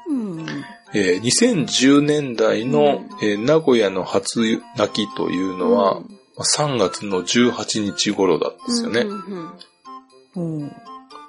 [0.06, 0.46] うん。
[0.92, 3.26] えー2010年代の、うん。
[3.26, 6.02] えー名古屋の初泣きというのは、うん。
[6.36, 9.00] まあ3月の18日頃だったんですよね。
[9.00, 9.52] うん
[10.36, 10.60] うん。
[10.60, 10.72] うん。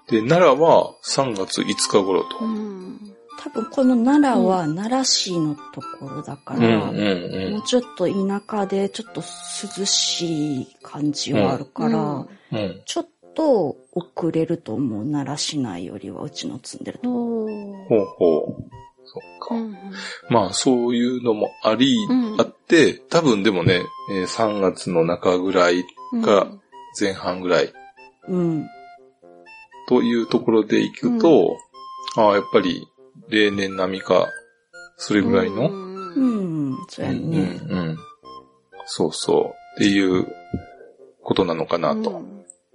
[0.10, 2.40] で、奈良は3月5日頃と。
[2.42, 3.00] うん
[3.40, 9.22] 多分この奈良は奈良市のところだかうんら、うんもうちょっと田舎でちょっと
[9.80, 12.58] 涼しい感じはあるから、うんうん。
[12.58, 12.82] うん。
[12.86, 15.04] ちょっと遅れると思う。
[15.04, 18.64] 奈良市内よりはうちの住んでるとほうほう。
[19.06, 19.56] そっか。
[19.56, 19.78] うん
[20.30, 26.48] まあ、そういうのもあり、うんあって、多分でもね、えー3月の中ぐらいうんか
[26.98, 27.74] 前半ぐらい
[28.30, 28.68] うん。
[29.88, 31.58] というところで行くと、
[32.16, 32.88] ああ、やっぱり
[33.30, 34.28] 例年並みか、
[34.98, 36.78] それぐらいの、うんうん。
[36.90, 37.60] そうやうんね。
[37.68, 37.98] うん
[38.86, 39.46] そうそう。
[39.76, 40.28] っていう
[41.24, 42.22] ことなのかなと。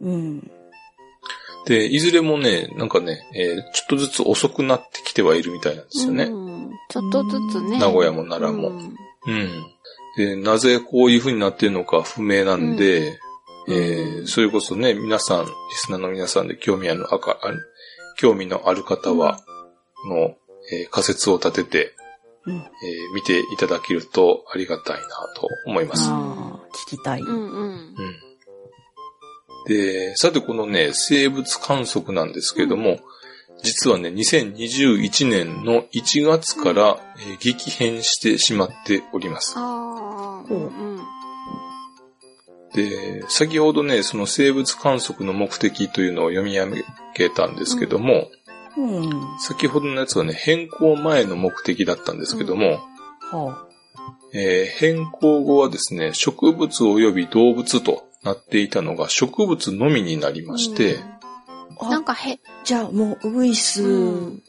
[0.01, 0.51] うん。
[1.67, 6.25] で、いずれもね、なんかね、えーちょっとずつ遅くなってきてはいるみたいなんですよね。
[6.25, 7.79] うんちょっとずつね。
[7.79, 8.71] 名古屋も奈良も。
[8.71, 8.95] うん
[9.27, 9.67] うん。
[10.17, 13.17] で、なぜこういう風になってるのか不明なんで、うん
[13.69, 17.39] えーそれこそね、皆さん、リスナーの皆さんで興味ある、あか
[18.17, 19.41] 興味のある方は、
[20.09, 20.35] の、
[20.73, 21.95] えー仮説を立てて、
[22.47, 22.57] うん。
[22.57, 25.03] えー見ていただけるとありがたいな
[25.37, 26.09] と思います。
[26.11, 27.21] 聞きたい。
[27.21, 27.35] うんうん。
[27.35, 27.95] うん。
[29.67, 33.01] で、さてこのね、生物観測なんですけれども、
[33.63, 39.55] 実はね、2021年の1月から、えー激変してしまっております。
[39.57, 40.53] ああ。
[40.53, 40.88] うん
[42.79, 46.67] で、先ほどね、その生物観測の目的というのを読み上
[47.15, 48.31] げたんですけども、
[48.77, 49.11] うん。
[49.41, 52.79] 先ほどのやつはね、変更前の目的だったんですけども、
[53.33, 53.67] は
[54.33, 60.99] えー変更後はですね、植物及び動物となっていたのが植物のみになりまして、
[61.81, 61.89] あ。
[61.89, 64.43] なんか、かへ、じゃあもうウグイスうん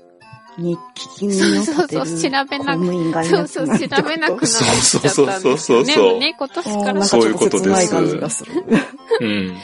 [0.59, 5.93] に聞き耳を立てるそうそう調べな公務員がいそうそう、なくな調べなくなっちゃったんですそうそうそうそうね。
[5.93, 8.51] そうね、今年からなんかちょっと切ない感じがする。
[9.21, 9.57] うん。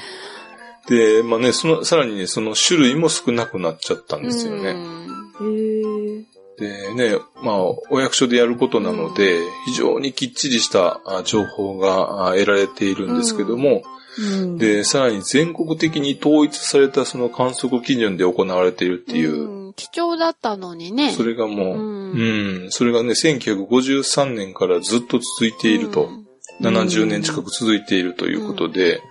[0.87, 4.69] で、まあね、その、さらにね、その種類も少なくなっちゃったんですよね。
[4.69, 6.25] へえ。
[6.57, 7.57] でね、まあ、
[7.89, 13.83] お役所でやることなので、非常にきっちりしたあ情報があ得られているんですけども、
[14.17, 19.73] うん、で、さらに全国的に統一されたその観測基準で行われているっていう、うん。
[19.73, 21.11] 貴重だったのにね。
[21.11, 22.65] それがもう、ううん。
[22.67, 26.25] ん、それがね、1953年からずっと続いていると、うん。
[26.61, 29.01] 70年近く続いているということで、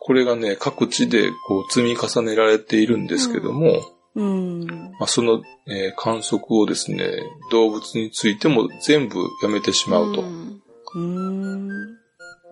[0.00, 3.80] これがね、各地でこう積み重ねられているんですけども、
[4.14, 4.66] うん。
[4.98, 7.08] まあ、その、えー観測をですね、
[7.50, 10.22] 動物についても全部やめてしまうと。
[10.22, 10.60] ん。
[10.94, 11.43] うん。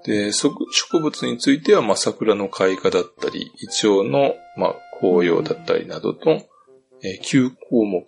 [0.05, 6.43] で、そ植物については、まあ、桜の開花だったり、イチョウの、まあ、紅葉だったりなどと、
[7.05, 8.05] えー9項目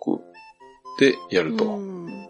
[0.99, 1.65] でやると。
[1.65, 2.27] うん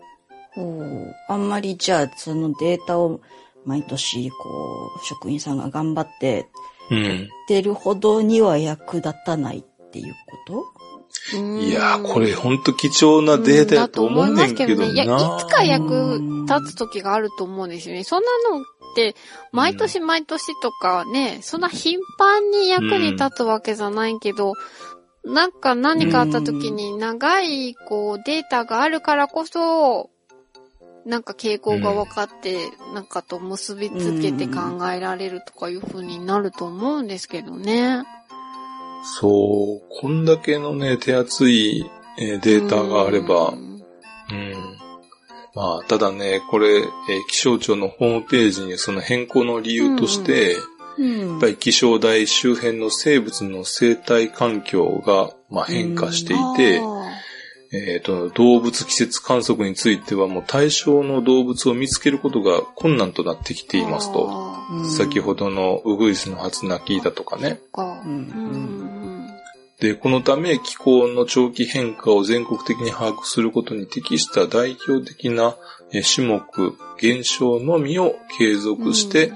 [0.54, 1.15] ほう。
[1.28, 3.19] あんまりじゃあ、そのデータを
[3.65, 6.47] 毎年、こう、職員さんが頑張って
[6.89, 7.30] うん。
[7.49, 10.65] 出るほどには役立たないっていうこと？
[11.62, 14.88] いやー、これほんと貴重なデータやと思うねんけどな。
[14.88, 15.08] いや、い
[15.39, 18.04] つか役立つ時があると思うんですよね。
[18.04, 18.74] そんなのって、
[19.51, 24.53] 毎年毎年とかね、そんな頻繁に役に立つわけじゃないけど、
[25.23, 30.10] なんか何かあった時に長い、こう、データがあるからこそ、
[31.05, 32.58] なんか傾向が分かって、
[32.93, 38.03] なんかと結びつけて考えられるとかいう風になると思うんですけどね。
[39.19, 44.74] そう、こんだけのね、手厚いえーデータがあれば、ううんん。
[45.55, 46.85] まあ、ただね、これ、えー
[47.27, 50.57] 気象庁のホームページにその変更の理由として、
[50.97, 51.30] うん。
[51.32, 57.05] やっぱり気象台周辺の生物の生態環境が、まあ、変化していて、あ
[57.73, 64.25] えっ、と、動物季節観測についてはもう対象の動物を見つけることが困難となってきてーいますと。
[64.27, 64.55] うん
[64.89, 67.59] 先ほどのウグイスの初鳴きだとかね。
[67.71, 68.01] か。
[68.03, 68.94] ううん
[70.01, 75.55] このため気候の長期変化を全国的に把握することに適した代表的な
[75.91, 79.32] えー種目、現象のみを継続して、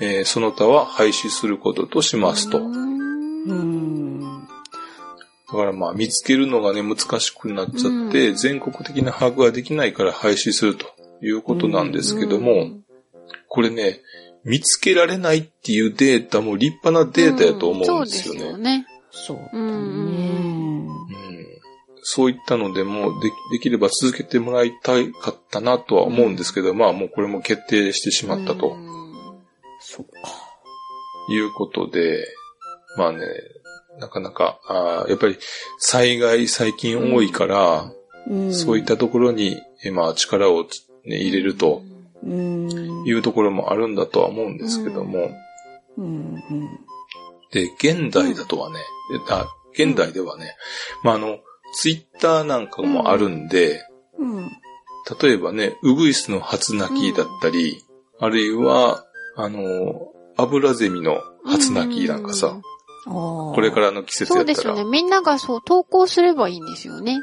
[0.00, 2.58] えーその他は廃止することとしますと。
[2.58, 4.20] うんうん。
[4.20, 10.86] だからまあ見つけるのがね難しくなっちゃって、うん全国的な把握ができないから廃止すると
[11.22, 12.84] いうことなんですけども、うん
[13.48, 14.00] これね、
[14.44, 18.40] 見つけられないっていうデータも立派なデータやと思うんですよね。
[18.40, 18.86] そうですよね。
[19.16, 21.14] そうだうんね。
[22.02, 28.76] そういったのでもで、できれば続けてもらいたかったなとは思うんですけど、まあもうこれも決定してしまったと
[29.80, 30.12] そっか。
[31.30, 32.26] いうことで、
[32.98, 33.20] まあね、
[33.98, 35.38] なかなか、あーやっぱり
[35.78, 37.92] 災害最近多いから、
[38.28, 38.54] うん。
[38.54, 40.64] そういったところに、えまあ力を、
[41.04, 41.82] ね、入れると
[42.22, 43.04] うん。
[43.06, 45.30] いうところもあるんだとは思うんですけども、
[45.96, 46.04] うん。
[46.04, 46.42] うん。
[47.54, 48.80] で、現代だとはね、
[49.14, 50.56] えあ、現代ではね、
[51.02, 51.38] まああの、
[51.74, 53.82] ツイッターなんかもあるんで、
[54.18, 54.50] うん。
[55.20, 57.84] 例えばね、ウグイスの初鳴きだったり、
[58.18, 59.04] あるいは、
[59.36, 62.60] あの、アブラゼミの初鳴きなんかさ、
[63.04, 64.90] ここれからの季節やったら、そうですよね。
[64.90, 67.20] みんながそう投稿すればいいんですよね。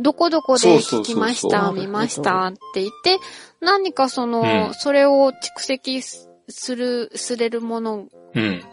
[0.00, 3.18] どこどこで聞きました、見ましたって言って、
[3.60, 6.28] 何かその、うんそれを蓄積す
[6.76, 8.08] る、すれるものうん。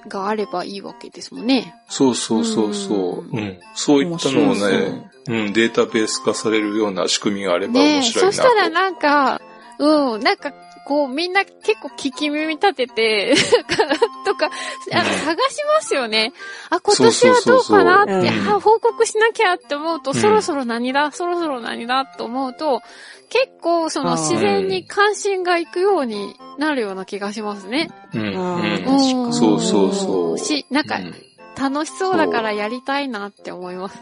[0.07, 1.75] があればいいわけですもんね。
[1.87, 3.35] そうそうそうそう。
[3.35, 3.59] ううん。
[3.75, 8.35] そういったのをね、うん、データベース化されるような仕組みがあれば面白いなと。
[8.37, 9.41] そしたらなんか、
[9.79, 10.53] うん、なんか、
[10.89, 13.35] こう、みんな結構聞き耳立てて、
[14.25, 14.49] とか、
[14.91, 16.33] あのうん探しますよね。
[16.71, 22.07] あ、今年はどうかなって、そうそうそうそうあ報告しなきゃって思うと、うんそろそろ何だ、そろそろ何だ？
[22.07, 22.81] と思うと、
[23.29, 27.91] 結構その自然に関心がいくようになるような気がしますね。
[28.15, 29.31] うん、うん。
[29.31, 30.39] そうそうそう。
[30.39, 31.15] し、なんかうん
[31.55, 33.99] 楽しそうだからやりたいなって思います。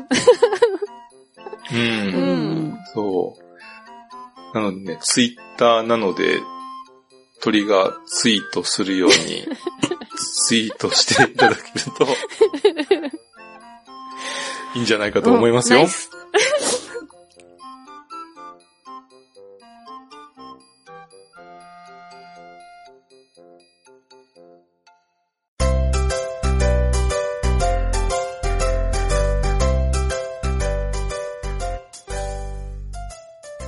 [1.73, 1.75] う。
[1.75, 1.79] うん
[2.69, 2.79] ん。
[2.93, 3.35] そ
[4.53, 4.55] う。
[4.57, 6.39] なのでね、ツイッターなので、
[7.41, 9.47] 鳥がツイートするように、
[10.45, 12.07] ツイートしていただけると、
[14.75, 15.87] いいんじゃないかと思いますよ。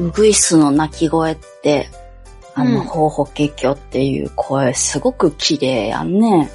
[0.01, 1.89] ウグイスの鳴き声って、
[2.59, 6.51] あの、うんホーホケキョっていう声すごく綺麗やんね。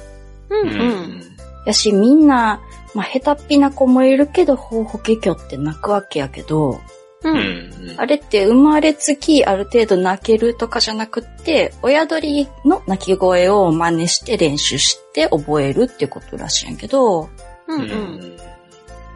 [0.49, 1.21] うんううん。
[1.65, 2.61] やし、みんな、
[2.93, 6.79] まあ、下手っぴな子もいるけど、ホーホケキョって泣くわけやけど、
[7.23, 7.29] う。
[7.29, 7.95] うんん。
[7.97, 17.29] あれって生まれつきある程度泣けるとかじゃなくって、親鳥の鳴き声を真似して練習して覚えるってことらしいんやけど、
[17.67, 17.83] うんう。
[17.83, 18.37] うんん。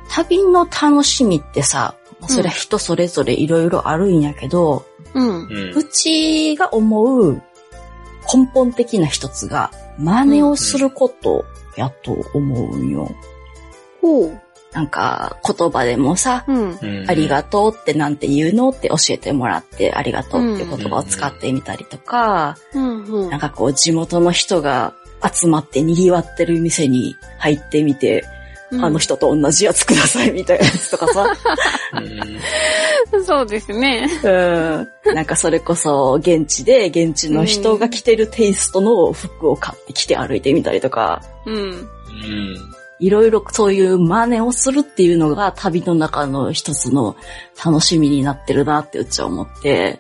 [0.09, 5.74] 旅の楽しみってさ、まあそれは人それぞれいろいろあるんやけど、うん。
[5.76, 7.41] うちが思う
[8.34, 11.45] 根本的な一つが真似をすること
[11.76, 13.12] やと思うんよ。
[14.01, 14.41] ほう。
[14.72, 16.78] なんか言葉でもさ、うん。
[16.80, 24.93] うんありがとうってなんて言うのって教えてもらって、ありがとうって言葉を使ってみたりとか、うんうんなんかこう地元の人が
[25.34, 28.26] 集まって賑わってる店に入ってみて、
[28.72, 28.86] うん。
[28.86, 31.36] あの人と同じやつくださいみたいなやつとかさ、
[31.93, 34.07] うんそうですね。
[34.24, 35.13] うん。
[35.15, 41.55] なんかそれこそ現地で現地の人が着てるテイストの服を買ってきて歩いてみたりとか、うん。
[41.55, 41.89] うん。
[42.99, 47.15] いろいろそういう真似をするっていうのが旅の中の一つの
[47.63, 49.99] 楽しみになってるなってうちは思って、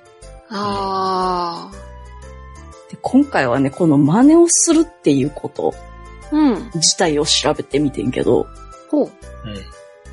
[0.49, 1.71] あ
[2.89, 5.73] で今回はね、この真似をするっていうこと
[6.31, 6.35] あ。
[6.35, 6.71] うん。
[6.75, 8.47] 自体を調べてみてんけど、
[8.89, 9.11] ほう。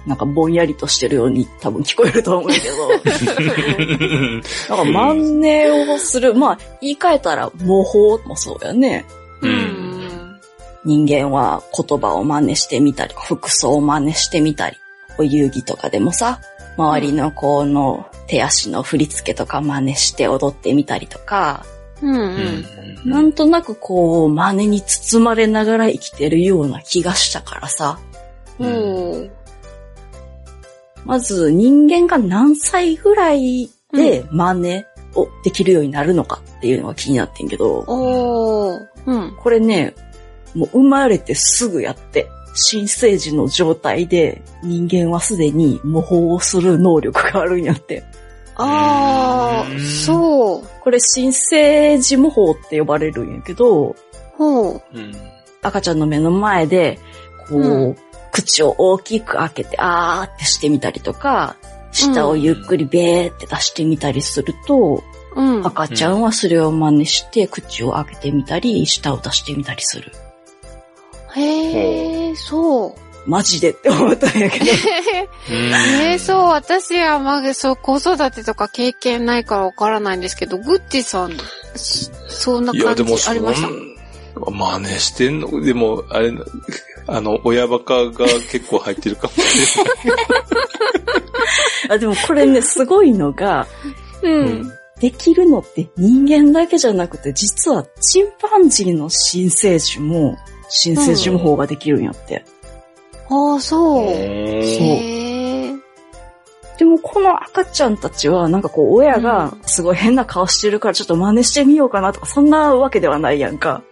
[0.07, 4.43] なんかぼんやりとしてるように多分聞こえると思うけど、うん。
[4.69, 9.05] なんか真似をする、まあ言い換えたら模倣もそうやね。
[9.43, 10.41] ううんん。
[10.85, 14.77] 人間は言葉を真似してみたり、服装を真似してみたり、
[15.19, 16.41] お遊戯とかでもさ、
[16.77, 21.65] 周りの子の手足の振り付けとか真似して踊ってみたりとか、
[22.01, 22.65] うんう。
[23.05, 23.11] うんん。
[23.11, 27.99] なんとなくこう真似に包まれながら生きてるような気がしたからさ、
[31.05, 34.85] まず人間が何歳ぐらいで真似
[35.15, 38.87] をできるようになるのかっていうのが気になってんけど、おー。
[39.07, 39.37] うん。
[39.37, 39.95] これね、
[40.55, 48.03] もう生まれてすぐやって、新生児の状態で人間はすでに模倣をする能力があるんやって。
[48.57, 50.81] ああ、うんそう。
[50.83, 53.95] これ新生児模倣って呼ばれるんやけど、
[54.37, 54.83] ほう。
[54.95, 55.13] うん。
[55.63, 56.99] 赤ちゃんの目の前で、
[57.49, 57.97] こう、うん
[58.37, 61.57] 口を大きく開けて、あーってしてみたりとか、
[61.93, 65.03] 舌をゆっくりベーって出してみたりすると、
[65.35, 65.67] うん。
[65.67, 70.13] 赤ちゃんはそれを真似して、口を開けてみたり、舌を出してみたりする。
[71.35, 72.95] へえ、そう。
[73.27, 74.67] マジでって思ったんやけど。
[75.51, 81.37] えー、そう、私はまあ、そう、子育てとか経験ないからわからないんですけど、グッチさん、
[81.77, 83.69] しそんないや、感じありました？
[84.51, 86.31] 真似してんのでも、あれ、
[87.07, 90.27] あの、親バカが結構入ってるかもしれない。
[91.91, 93.67] あ、でもこれね、すごいのが、
[94.23, 94.73] うん。
[95.01, 100.37] できるのって人間だけじゃなくて、実はチンパンジーの新生児も、
[100.69, 102.45] 新生児模倣ができるんやって。
[103.29, 104.05] ああ、そう。
[104.05, 105.75] へへえ。
[106.79, 113.83] でもこの赤ちゃんたちは、なんかこう、親がすごい変な顔してるからちょっと真似してみようかなとか、そんなわけではないやんか。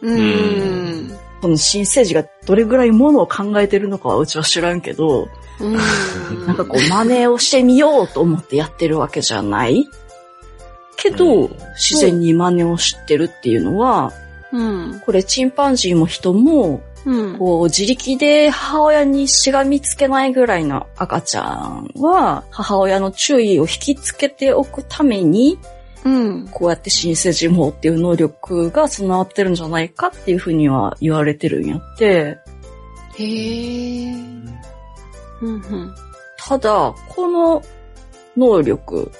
[0.00, 1.16] うん。
[1.42, 5.28] この新生児がどれぐらいものを考えてるのかはうちは知らんけど、
[5.60, 6.46] うん。
[6.46, 9.88] なんかこう真似をしてみようと思ってやってるわけじゃない
[10.96, 14.12] けど、うん自然に真似を知ってるっていうのは、
[14.52, 15.02] うん。
[15.04, 17.38] これチンパンジーも人も、うん。
[17.38, 25.58] こう自力で母親にしがみつけないぐらいの赤ちゃんは、母親の注意を引きつけておくために、
[26.04, 26.48] うん。
[26.48, 32.38] こうやって新生児模倣っていう能力が備わってるんじゃないかっていうふうには言われてるんやって、
[33.16, 34.12] へえ。
[34.12, 34.48] うん。
[35.42, 35.94] うん。
[36.36, 37.62] ただ、この
[38.36, 39.10] 能力、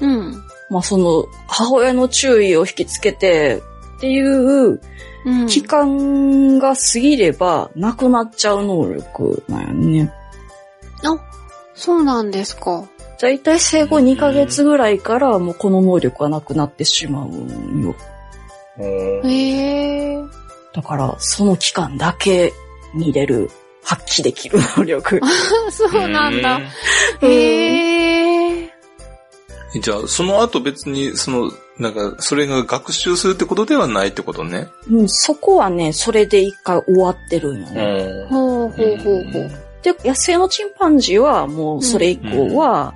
[0.00, 0.34] うん。
[0.70, 3.62] まあその母親の注意を引きつけて
[3.96, 4.80] っていう
[5.24, 5.46] うん。
[5.46, 10.14] 期間が過ぎればなくなっちゃう能力なんよね。
[11.78, 12.88] そうなんですか。
[13.20, 17.94] だいたい生後2ヶ月ぐらいからもうこの能力はなくなってしまうんよ。
[18.78, 20.22] ーへえ。
[20.72, 22.52] だからその期間だけ
[22.94, 23.50] 見れる、
[23.82, 25.20] 発揮できる能力。
[25.70, 26.60] そうなんだ。
[27.22, 28.78] うんへえ。
[29.80, 34.68] じゃあ、その後別に、その、なんか、それが学習するってことではないってことね。
[34.90, 38.24] うん、そこはね、それで一回終わってるんよね。
[38.24, 38.28] ん。
[38.28, 39.67] ほうほうほうほう。
[39.82, 42.94] で、野生のチンパンジーはもうそれ以降は、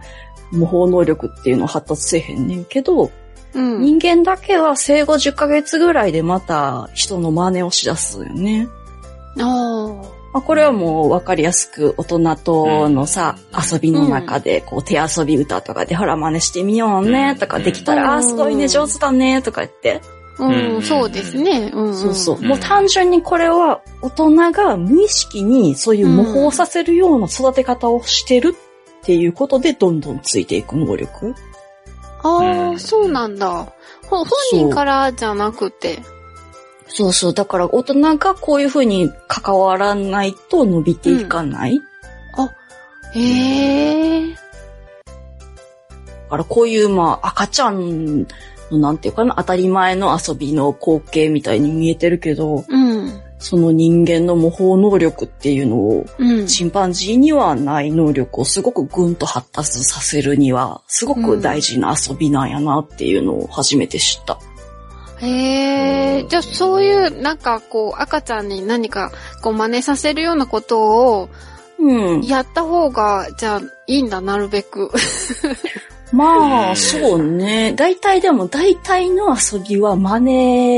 [0.53, 3.11] 模倣能力っていうのを発達せえへんねんけど、
[3.55, 3.81] うん。
[3.83, 8.69] 人間だけは生後10ヶ月ぐらいでまた人の真似をしだすよね。
[9.39, 10.03] あ
[10.33, 20.01] まあ、これはもう分かりやすく大人とのさ、遊びの中で、こう手遊び歌とかで、ほら真似してみようねとかできたら、うんあーすごいね、上手だねとか言って。
[20.39, 20.45] あ。
[20.45, 21.71] うん、そうですね。
[21.73, 21.95] うん。
[21.95, 22.39] そうそう。
[22.39, 28.55] うんもう単純にこれは大人が無意識にそういう模倣させるような育て方をしてる
[29.01, 31.35] っていうことでどんどんついていく能力。
[32.23, 33.73] ああ、うんそうなんだ。
[34.09, 36.01] ほ本人からじゃなくて。
[36.89, 37.35] そうそう。
[37.35, 41.81] だから大人がこういうふうに関わらないと伸びていかない。
[43.15, 44.33] へえ。
[44.33, 44.39] だ
[46.31, 48.27] からこういうまあ赤ちゃんの
[48.79, 53.21] なんていうかな、当たり前の遊びの光景みたいに見えてるけど、うん。
[53.39, 56.47] その人間の模倣能力っていうのを、うん。
[56.47, 64.39] チンパンジーにはない能力をすごくぐんと発達させるには、すごく大事な遊びなんやなっていうのを初めて知った。
[65.19, 66.27] へえ。
[66.29, 69.13] じゃあそういう、なんかこう、赤ちゃんに何か
[69.43, 71.29] こう真似させるようなことを
[71.83, 72.23] うん。
[72.23, 74.91] やった方が、じゃあいいんだ、なるべく。
[76.13, 77.73] まあ、うんそうね。
[77.75, 80.19] 大体でも大体の遊びは真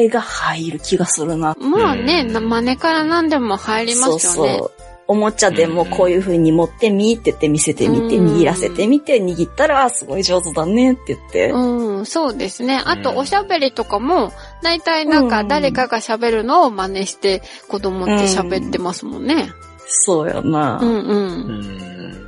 [0.03, 1.57] 似が入る気がするな。
[1.61, 4.21] まあね、真似から何でも入りますよね。
[4.21, 4.71] そうそう。
[5.07, 11.51] おもちゃでもこういう風に持ってみって言って見せてみて、うん握らせてみて、握ったら、あすごい上手だねって言って。
[11.51, 12.81] うん、そうですね。
[12.85, 14.33] あと、うんおしゃべりとかも、
[14.63, 19.51] だいたいなんか誰かが喋るのを真似して子供って喋ってますもんね。
[19.87, 20.79] そうやな。
[20.81, 20.93] うんう。
[20.93, 22.24] うんん。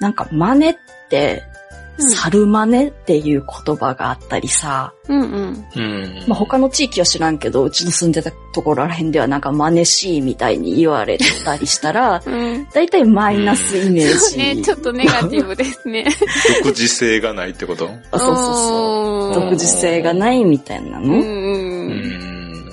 [0.00, 0.76] なんか真似っ
[1.08, 1.56] て、うん
[1.98, 5.66] 猿真似っていう言葉があったりさ、うんうん。
[5.76, 6.24] うん。
[6.28, 12.68] まあ、他の地域は知らんけど、うちの住んでたところら辺ではなんか真似しいみたいに言われたりしたら、 うん。
[12.68, 14.18] だいたいマイナスイメージ。
[14.18, 16.04] そ うね、ちょっとネガティブですね。
[16.62, 17.88] 独自性がないってこと？
[18.10, 19.30] あそうそうそう。
[19.30, 21.90] う独自性がないみたいなの、うんううん。
[21.92, 22.66] ん。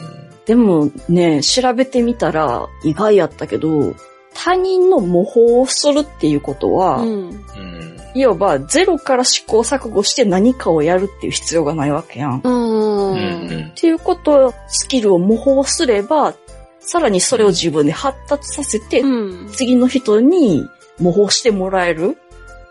[0.45, 3.95] でもね、調べてみたら意外やったけど、
[4.33, 7.09] 他人の模倣をするっていうことは、うん。
[7.09, 7.93] うん。
[8.15, 12.37] いわばゼロから試行錯誤して何かをやるっていう必要がないわけやん。
[12.37, 13.13] っうん。
[13.13, 13.71] うん。
[13.75, 16.33] ていうことは、スキルを模倣すれば、
[16.79, 19.49] さらにそれを自分で発達させて、うん。
[19.51, 20.67] 次の人に
[20.99, 22.17] 模倣してもらえる。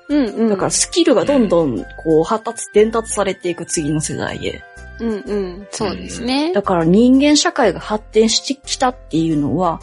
[0.09, 0.27] うん。
[0.27, 0.49] うん。
[0.51, 4.63] だからスキルがどんどんこう発達、伝達されていく次の世代へ。
[5.03, 5.67] うんうん。
[5.73, 6.53] そうですね。
[6.53, 9.81] だから人間社会が発展してきたっていうのは、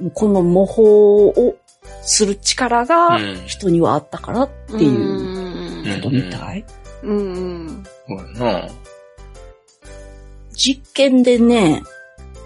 [0.00, 0.10] うん。
[0.12, 1.56] この模倣を
[2.02, 6.64] する力がうん人にはあったからっていううことみたい？
[7.04, 7.08] ん。
[7.08, 7.84] うん。
[8.08, 8.68] そうやな。
[10.52, 11.82] 実験でね、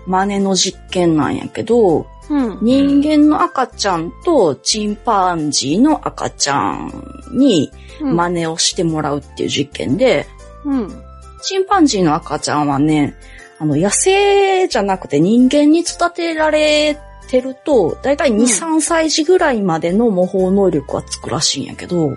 [0.07, 2.59] 真似の実験なんやけど、うん。
[2.63, 6.93] 人間の赤ちゃんとチンパンジーの赤ちゃん
[7.33, 8.17] にうん。
[8.17, 10.27] 真似をしてもらうっていう実験で、
[10.65, 11.03] うん。
[11.41, 13.15] チンパンジーの赤ちゃんはね、
[13.59, 22.13] あの、野生じゃなくて人間に育てられてると、だいたい2、うん3歳児ぐらいまでの模倣能力はつくらしいんやけど、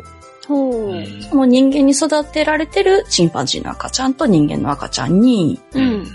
[0.46, 6.06] その人間に育てられてるチンパンジーの赤ちゃんと人間の赤ちゃんに、うん。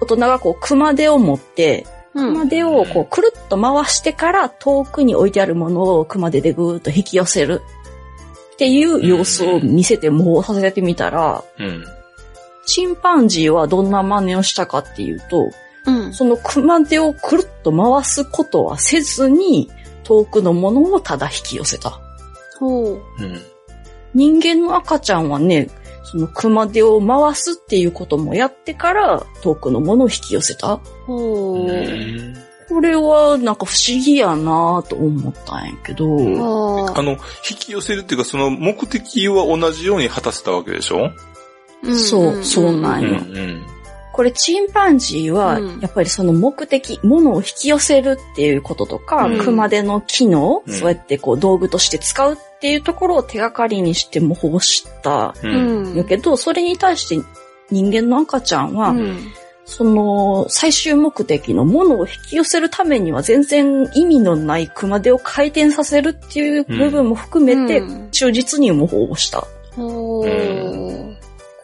[0.00, 2.34] 大人がこう熊手を持って、うん。
[2.34, 7.62] 熊手をこうくるっと回してから遠くに置いてあるものを熊手でぐーっと引き寄せる
[8.54, 11.84] っていう様子を見せて模倣させてみたら、うん。
[12.66, 15.50] チンパンジーはどんな真似をしたかっていうと、
[15.86, 16.12] うん。
[16.12, 19.70] その熊手をくるっと回すことはせずに、
[20.02, 22.00] 遠くのものをただ引き寄せた。
[22.58, 23.02] ほう。
[23.18, 23.40] うん。
[24.14, 25.68] 人間の赤ちゃんはね、
[26.04, 30.76] その熊手を回すっていうこともやってから、遠くのものを引き寄せた。
[31.06, 31.68] ほう。
[32.68, 41.10] これはなんか不思議やなぁと思ったんやけど、んああの、引き寄せるっていうか、その目的は同じように果たせたわけでしょ？
[41.94, 43.10] そうそうなんうん。
[43.10, 43.66] ようん。
[44.12, 55.46] これチンパンジーはうん、やっぱりその目的、物を引き寄せるっていうこととか、うん熊手の機能、うんそうやってこう道具として使うっていうところを手がかりにして模倣したう。
[55.46, 55.96] うんん。
[55.96, 57.22] やけど、それに対して
[57.70, 59.18] 人間の赤ちゃんは、うん。
[59.66, 69.46] その最終目的の物を引き寄せるためには全然意味のない熊手を回転させるっていう部分も含めてうん忠実に模倣をした。
[69.74, 71.05] ほう。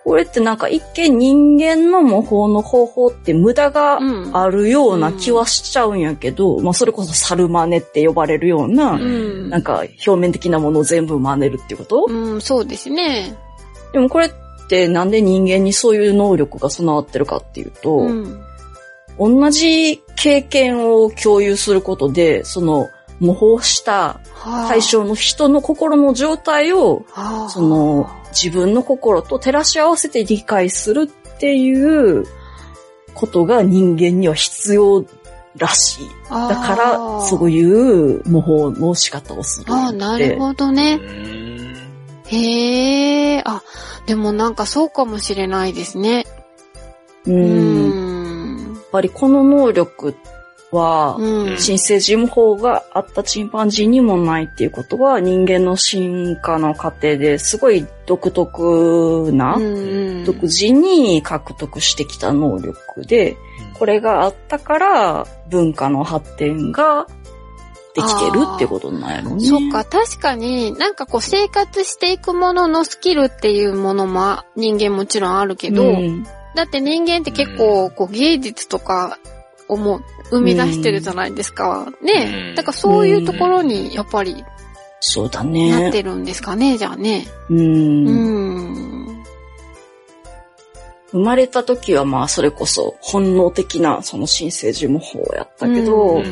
[0.04, 9.50] これってなんか一見人間の模倣の方法って無駄がうんあるような気はしちゃうんやけど、まあそれこそ猿真似って呼ばれるような、うん。
[9.50, 13.36] なんか表面的なものを全部真似るっていうこと、うん、そうですね。
[13.92, 14.32] でもこれっ
[14.68, 18.44] てなんで人間にそういう能力が備わってるかっていうと、うん。
[19.18, 22.88] 同じ経験を共有することで、その
[23.20, 32.24] 模倣したはあ対象の人の心の状態を、はあその自分の心と照らし合わせて理解するっていう
[33.14, 35.04] ことが人間には必要
[35.56, 36.08] らしい。
[36.30, 39.72] だから、そういいう模倣の仕方をする。
[39.72, 40.94] ああ、なるほどね。
[40.94, 41.52] うん
[42.32, 43.62] へえ、あ、
[44.06, 46.24] でもなんかそうかもしれないですね。
[47.26, 47.30] う。
[47.30, 48.74] うんん。
[48.74, 50.14] やっぱりこの能力
[50.72, 51.58] は、うん。
[51.58, 63.36] 新生児模倣があったチンパンジーにもないっていうことは人間の進化の過程ですごい独特な、うん独自に獲得してきた能力で、
[63.74, 67.06] これがあったから文化の発展が
[67.94, 69.44] できてるってことなんやろね。
[69.44, 79.18] そっか、確かになんかこう生活していくもののスキルっていうものも人間もちろんあるけど、うんだって人間って結構こう芸術とか
[79.68, 80.04] をもう
[80.38, 81.92] 生み出してるじゃないですか。
[82.02, 84.44] ねうんだからそういうところにやっぱり
[85.00, 85.90] そうだなっね。
[85.90, 87.26] てるんですかね、じゃあね。
[87.50, 89.24] うんうん。
[91.10, 96.22] 生まれた時はまあそれこそ本能的なその新生児模倣やったけど、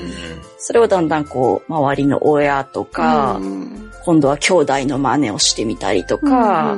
[0.58, 6.74] それをだんだんこう周りの親とか、うん今度は兄弟の真似をしてみたりとか、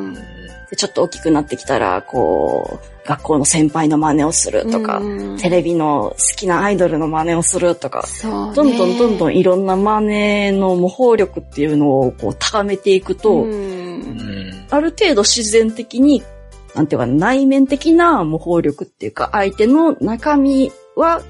[0.76, 5.36] ちょっと大きくなってきたら、こう、学校の先輩の真似をするとか、うん。
[5.38, 13.52] テレビの好きなアイドルの真似をするとか、どんどんどんどんいろんな真似の模倣力っていうのをこう高めていくと、うん。
[13.52, 14.66] うん。
[14.70, 16.22] ある程度自然的に、
[16.74, 21.22] なんていうか内面的な模倣力っていうか、相手の中身は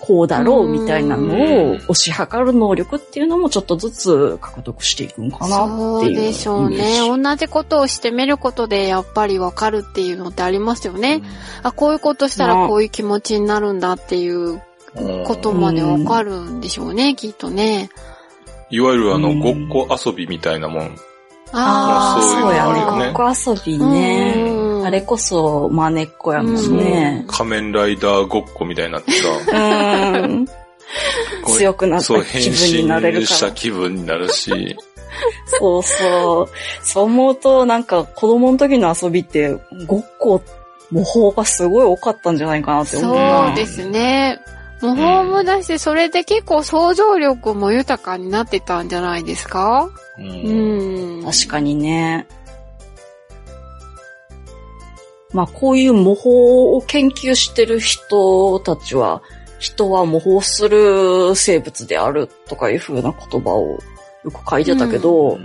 [0.00, 1.34] こうだろうみたいなの
[1.72, 6.14] を推し量る能力っていうのもちょっとずつ獲得していくんかなっていう。
[6.14, 6.98] そうでしょうね。
[7.22, 11.22] 同じことをしてみることでやっぱりわかるっていうのってありますよね。
[11.62, 14.60] あ、こういうことしたらこういう気持ちになるんだっていう
[15.26, 17.90] ことまでわかるんでしょうね、きっとね。
[18.70, 20.96] いわゆるあの、うんごっこ遊びみたいなもん。
[21.52, 22.70] ああ、そういうのそうやね。
[22.70, 24.59] あるよねごっこ遊びね。
[24.90, 27.24] うんあれこそ真似っこやもうんね。
[27.28, 29.28] 仮面ライダーごっこみたいになってさ、
[30.26, 30.44] う
[31.56, 33.52] 強くなったそう、気変分になれる身したから。
[33.52, 34.76] 気分になるし、
[35.58, 36.84] そうそう。
[36.86, 40.42] そう思うと、なんか子供の時の遊びって、ごっこ、
[40.90, 43.46] 模倣がすごい多かったんじゃないかなって思うな。
[43.48, 44.40] そうですね。
[44.82, 49.88] 模倣もだし、それで結構想像力も豊かになってたんじゃないですか？
[50.18, 51.24] ううんん。
[51.24, 52.26] 確かにね。
[55.32, 56.30] まあこういう模倣
[56.76, 59.22] を研究してる人たちは、
[59.58, 63.78] 人は模倣する生物であるとかいう風な言葉を
[64.24, 65.38] よく書いてたけど、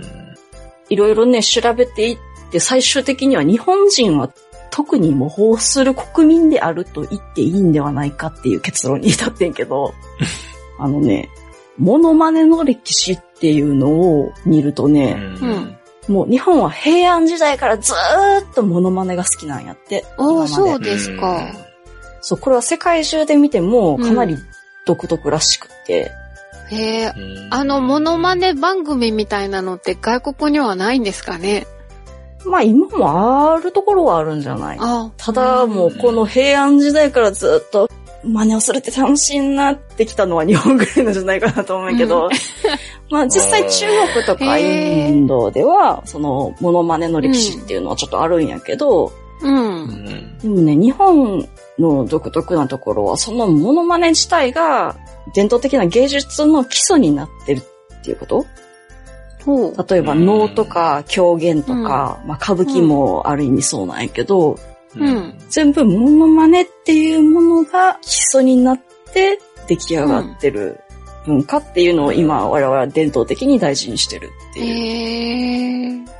[0.88, 2.18] いろいろね、調べていっ
[2.50, 4.32] て、最終的には日本人は
[4.70, 9.94] 特に模倣する国民であると言っていいんではないかっていう結論に至ってんけど、
[10.78, 11.30] あのね、
[11.78, 15.78] モノマネの歴史っていうのを見るとね、うん
[16.08, 20.04] もう日本は平安時代からずーっとモノマネが好きなんやって。
[20.16, 20.48] ああ、今まで。
[20.48, 21.40] そうですか。
[22.20, 24.36] そう、これは世界中で見てもかなり
[24.86, 26.12] 独特らしくって、
[26.70, 27.48] へえ、うん。
[27.54, 31.66] あの、モノマネ番組みたいなのって外国にはないんですかね？
[32.44, 34.78] まあ今もあるところはあるんじゃない？
[34.80, 37.85] あただもうこの平安時代からずっと
[38.26, 42.28] 真似をするって楽しいなってきたのは日本ぐらいなんじゃないかなと思うけど、
[43.10, 49.12] まあ実際中国とかインドでは、そのモノマネの歴史っていうのはちょっとあるんやけど、
[49.42, 49.48] う。
[49.48, 49.84] うん。
[49.86, 51.46] んでもね、日本
[51.78, 54.96] の独特なところは、そのモノマネ自体が
[55.34, 58.46] 伝統的な芸術の基礎になってるっていうこと？
[59.88, 64.58] 例えば能とか狂言とか、まあ歌舞伎もある意味そうなんやけど、
[64.98, 68.80] うん全部モノマネっていうものが基礎になっ
[69.12, 69.38] て
[69.68, 70.80] 出来上がってる
[71.26, 74.66] 文化っていうのを今我々は伝統的に大事にしてるっていう。
[74.66, 76.16] へえ。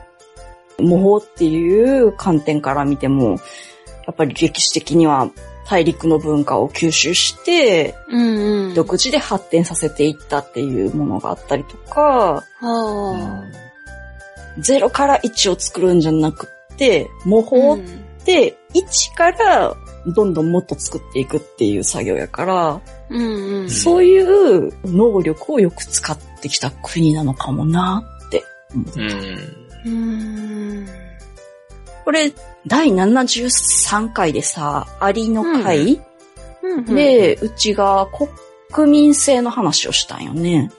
[0.78, 3.30] 模倣っていう観点から見ても、
[4.06, 5.30] やっぱり歴史的には
[5.66, 8.74] 大陸の文化を吸収して、うんうん。
[8.74, 13.44] 独自で発展させていったっていうものがあったりとか、は
[14.58, 17.56] 0から1を作るんじゃなくって、模あ。
[17.56, 17.78] 倣っ
[18.26, 23.70] うんて1からどんどんもっと作っていくっていう作業やから、うんうん。
[23.70, 28.92] そういう能力をよく使ってきた国なのかもなって思う。
[29.86, 30.86] うんうん。
[32.04, 32.32] これ、
[32.66, 36.00] 第73回でさ、アリの会、
[36.62, 38.08] うんうん、で、うちが
[38.72, 40.70] 国民性の話をしたんよね。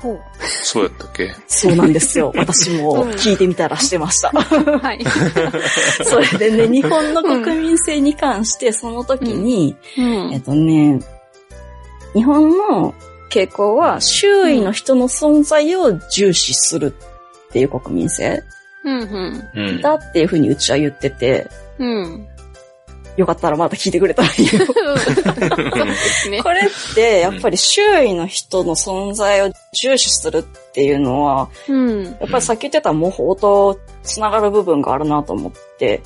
[0.00, 0.20] ほう。
[0.62, 1.34] そうやったっけ？
[1.46, 2.32] そうなんですよ。
[2.36, 4.30] 私もうん聞いてみたらしてました。
[4.32, 5.04] はい。
[6.04, 11.00] それでね、日本の国民性に関して、その時に、うんえっとね、
[12.14, 12.94] 日本の
[13.30, 16.94] 傾向は、周囲の人の存在を重視する
[17.48, 18.42] っていう国民性
[18.84, 19.48] うんうん。
[19.54, 19.80] うん。
[19.80, 21.46] だっていうふうにうちは言ってて、
[21.78, 22.26] うん。
[23.16, 24.66] よかったらまた聞いてくれたらいいよ。
[26.42, 30.42] これって、やっぱり周囲の人の存在を重視するっ
[30.72, 32.04] ていうのは、うん。
[32.04, 36.02] やっぱりさっき言ってた模倣と繋がる部分があるなと思って、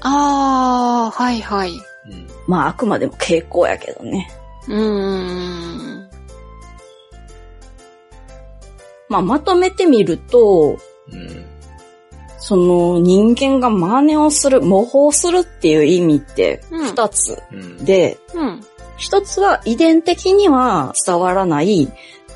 [0.00, 1.70] ああ、はいはい。
[1.70, 4.30] うんまああくまでも傾向やけどね。
[4.68, 6.08] うん。
[9.08, 10.78] まあまとめてみると、
[11.10, 11.53] うん
[12.44, 18.60] その人間が真似をする、模倣するっていう意味ってうん二つうんで、うん。
[18.98, 21.90] 一つは遺伝的には伝わらない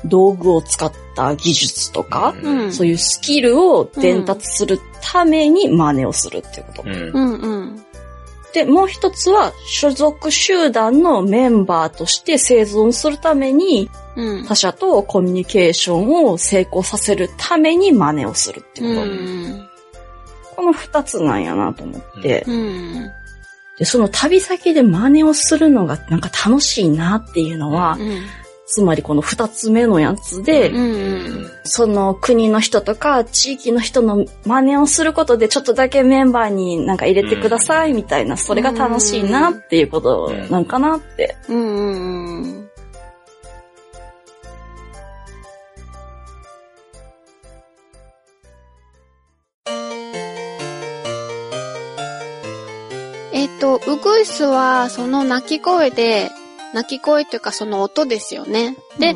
[0.05, 6.83] 道具を使った技術とか、うんそういうスキルを伝達するために真似をするっていうこと。
[6.85, 7.85] うんうんうん。
[8.51, 14.45] で、もう一つは所属集団のメンバーとして生存するためにうん。
[14.47, 19.65] 他者とコミュニケーションを成功させるために真似をするってういうこと。
[19.65, 19.68] ん。
[20.59, 23.11] この二つなんやなと思って、うん。
[23.77, 28.21] で、その旅先で真似をするのがなんか楽しいなっていうのは、うん。
[28.65, 31.49] つまりこの二つ目のやつで、うん。
[31.63, 41.37] その国の人とか地域の人の真似をすることでちょっとだけメンバーになんか入れてくださいみたいな、それが楽しいなっていうことなんかなって。
[41.47, 42.68] うん。
[53.59, 56.31] と、ウグイスはその鳴き声で、
[56.73, 58.75] 鳴き声というかその音ですよね。
[58.99, 59.15] で、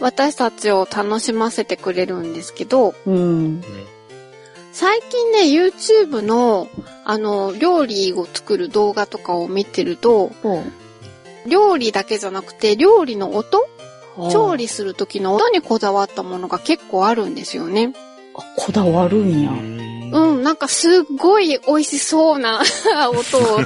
[0.00, 3.62] 私たちを楽しませてくれるんですけど、うん。
[4.72, 6.68] 最近ね、YouTube の、
[7.04, 10.30] あの、料理を作る動画とかを見てると、
[11.46, 13.68] 料理だけじゃなくて、料理の音？
[14.30, 17.94] 調理する時の音にこだわったものが結構あるんですよね。
[18.40, 19.50] あこだわるんや。
[20.12, 22.60] うん、なんかすっごい美味しそうな
[23.10, 23.60] 音を、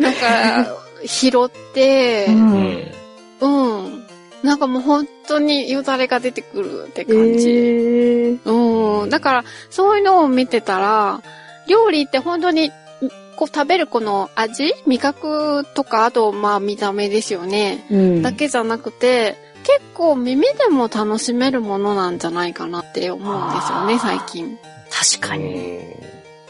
[0.00, 2.92] なんか、拾って、うん
[3.40, 4.06] うん。
[4.42, 7.48] なんかもう本当によだれが出てくるってえ感じ。
[7.48, 9.10] ーうん。
[9.10, 11.22] だから、そういうのを見てたら、
[11.68, 12.70] 料理って本当に、
[13.36, 17.86] こう食べるこの味味覚とか、あと、まあ見た目ですよね。
[17.90, 19.36] うんだけじゃなくて、
[19.66, 24.58] 結構耳でも楽しめるものなんじゃないかなって思うんですよね、最近。
[24.90, 25.80] 確かに。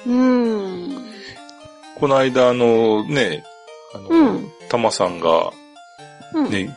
[0.07, 1.05] うん。
[1.99, 3.45] この間、あの、ね、
[3.95, 5.53] あの、うんタマさんが、
[6.35, 6.51] うん。
[6.51, 6.77] ね、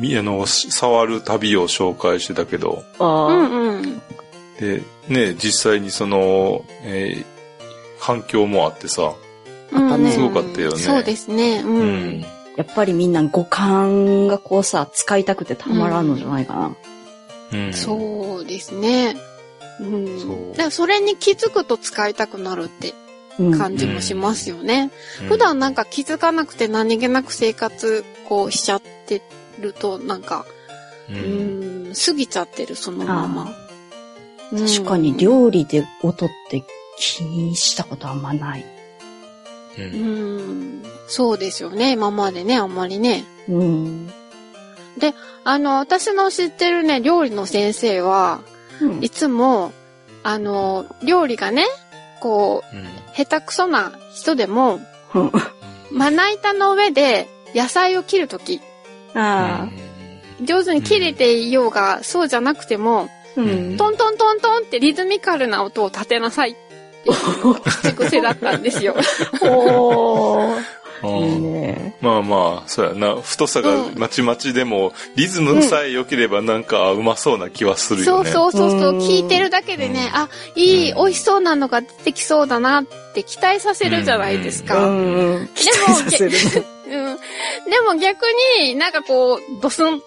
[0.00, 4.02] みあの、触る旅を紹介してたけど、うあんうん。
[4.60, 7.40] で、ね、実際にその、えー
[8.00, 9.14] 反響もあってさ、
[9.72, 11.60] うんうんすごかったよねそうですね。
[11.60, 11.68] う。
[11.68, 12.24] うん
[12.60, 16.76] やっぱりみんな五感がこうさ、使いたくてたまらんのじゃないかな。
[17.54, 17.72] うん。
[17.72, 19.16] そうですね。
[19.80, 20.20] うん。
[20.20, 22.92] そうだからそれに気づくと使いたくなるって
[23.38, 24.90] うん感じもしますよね。
[25.22, 29.22] うん普段なんか気づかなくて何気なく生活こうしちゃって
[29.58, 30.44] るとなんか、
[31.08, 31.14] う。
[31.14, 33.54] うんん、過ぎちゃってる、そのまま。
[34.50, 36.62] 確かに料理で音って
[36.98, 38.79] 気にしたことあんまない。
[39.78, 39.82] う。
[39.82, 43.24] うんん、そうですよね、今までね、あんまりね。
[43.48, 44.10] うん。
[45.44, 48.40] あの、私の知ってるね、料理の先生は、
[48.80, 49.72] うんいつも、
[50.22, 51.64] あの、料理がね、
[52.20, 52.86] こう、うん。
[53.14, 54.80] 下手くそな人でも、
[55.14, 55.32] うん
[55.92, 58.60] まな板の上で野菜を切るとき、
[59.14, 59.68] あ
[60.40, 63.40] 上手に切れていようが、そうじゃなくても、あ。
[63.40, 63.76] ううんん。
[63.76, 66.54] トントントントンってリズミカルな音を立てなさいっ
[67.04, 68.94] ていう口癖だったんですよ。
[69.42, 70.56] おー。
[70.56, 70.60] うん
[71.02, 71.96] いいね。
[72.00, 73.20] まあまあ、そうやな。
[73.22, 78.30] 太さがまちまちでも、リズムさえ良ければなんかうまそうな気はするそうよね。
[78.30, 82.84] そうそうそうう、ん聞いてるだけでね、あ、いい、美味しそうなのが出てきそうだなっ
[83.14, 84.86] て期待させるじゃないですうか。
[84.86, 85.34] うん。
[85.36, 85.48] ん うん。
[85.48, 85.54] で
[87.86, 88.26] も逆
[88.64, 90.02] になんかこう、ドスン、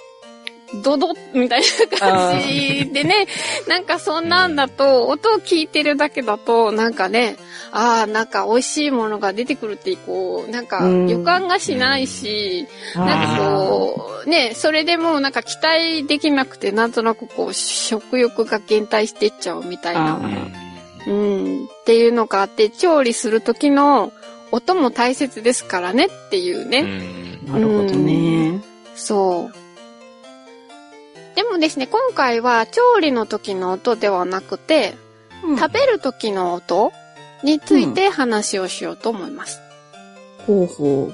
[0.82, 1.62] ドドみたい
[1.92, 3.28] な感じでね、
[3.68, 7.38] なんかそんなんだと、音を聞いてるだけだと、なんかね、
[7.72, 11.10] ああ、なんか美味しいものが出てくるって、こう、なんかうん。
[11.10, 20.16] 予感がしないし、なんかこう、ね、それでもうなんか期待できなくて、なんとなくこう、食欲が減退していっちゃうみたいな。
[20.16, 20.54] あ、うん
[21.06, 24.12] うん、っていうのがあって、調理する時の
[24.52, 26.82] 音も大切ですからねっていううね。
[26.82, 27.46] ん。
[27.46, 28.62] なるほどね。
[28.96, 29.63] そう。
[31.36, 34.96] でもですね、今回は調理の時の音ではなくて、
[35.58, 36.92] 食べる時の音
[37.44, 39.60] について話をしようと思います。
[40.46, 41.14] ほうほう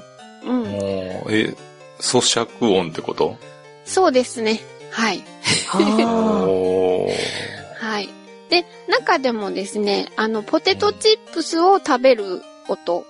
[1.30, 1.54] え、
[2.00, 3.36] 咀嚼音ってこと？
[3.84, 4.60] そうですね。
[4.90, 5.22] はい。
[7.78, 8.08] はい。
[8.50, 13.04] で、中でもですね、あの、ポテトチップスを食べる音、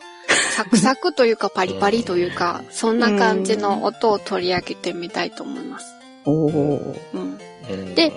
[0.53, 5.87] サクサクというかパリパリというか、そんな感じの音を取り上げてみたいと思います。
[6.25, 6.31] あ。
[6.31, 6.99] おー。
[7.15, 7.39] うん。
[7.71, 8.13] うんで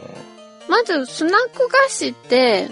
[0.70, 2.70] まず、スナック菓子って、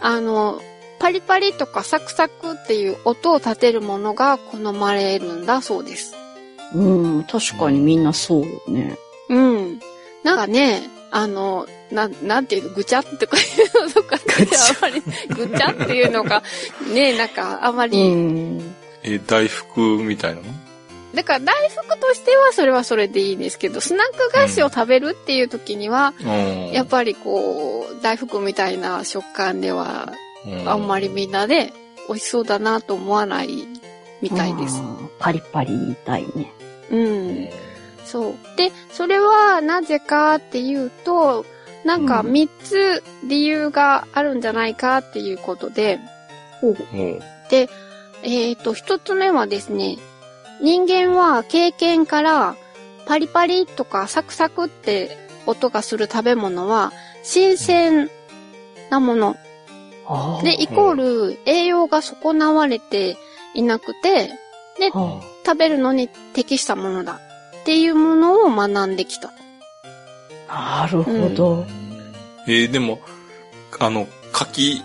[0.00, 0.60] あの、
[0.98, 6.14] パリパリとかサクサクっていう音を立てるものが好まれるんだそうです。
[6.74, 8.98] うん、確かにみんなそうよね。
[9.28, 9.80] うん。
[10.22, 16.42] なんかね、あの、な、なんていうの、ぐちゃってとかいうのとかって、ぐちゃあまり、ぐちゃっていうのが、
[16.92, 18.74] ね、なんか、あまうり、ん。
[19.02, 20.46] え、大福みたいなの？
[21.14, 30.12] だから大福としてはそれはそれでいいんですけど、スナック菓子を食べるっていう時には、うんやっぱりこう、大福みたいな食感では、
[30.46, 31.72] うんあんまりみんなで
[32.08, 33.68] 美味しそうだなと思わない
[34.20, 34.80] みたいです。
[35.18, 36.52] パリパリ言いたいね。
[36.90, 37.48] うん。
[38.04, 38.34] そう。
[38.56, 41.44] で、それはなぜかっていうと、
[41.84, 46.00] なんかうん3つ理由があるんじゃないかっていうことで、
[46.60, 46.96] ほう。
[46.96, 47.20] もう
[48.24, 49.98] えっ、と、1つ目はですね、
[50.62, 52.56] 人間は経験から
[53.06, 56.92] パリパリとかサクサクって音がする食べ物は
[57.24, 58.08] 新鮮
[58.90, 59.36] なもの。
[60.42, 63.16] で、イコール栄養が損なわれて
[63.54, 64.30] いなくて、
[64.92, 67.20] は食べるのに適したものだ
[67.60, 69.32] っていうものを学んできた。
[70.48, 71.66] あなるほど。
[72.46, 73.00] えーでも、
[73.78, 74.82] あの、柿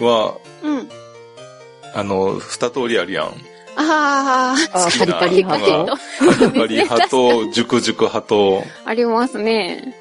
[0.00, 0.88] は、うん。
[1.94, 3.34] あの、二通りあるやん。
[3.80, 5.96] ああ、パリパリ派のと。
[5.96, 9.94] パリパリ派と、熟熟派と、ありますね。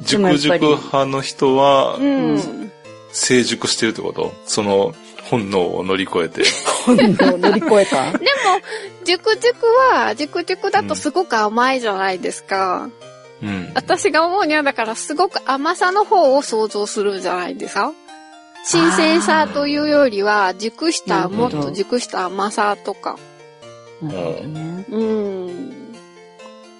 [0.00, 2.70] 熟熟派の人はう、ん。
[3.10, 4.32] 成熟してるってこと？
[4.44, 4.94] その、
[5.30, 6.44] 本能を乗り越えて。
[6.84, 8.12] 本能乗り越えた？
[8.16, 8.24] でも、
[9.04, 12.90] 熟熟は、熟熟だとすごく甘いじゃないですか。
[13.42, 13.72] うん。
[13.74, 17.92] 私が思うにはだからすごく甘さの方を想像するんじゃないですか
[18.68, 23.16] 新鮮さというよりは、熟した、もっと熟した甘さとか。
[24.02, 24.84] なるほどね。
[24.88, 25.92] うん。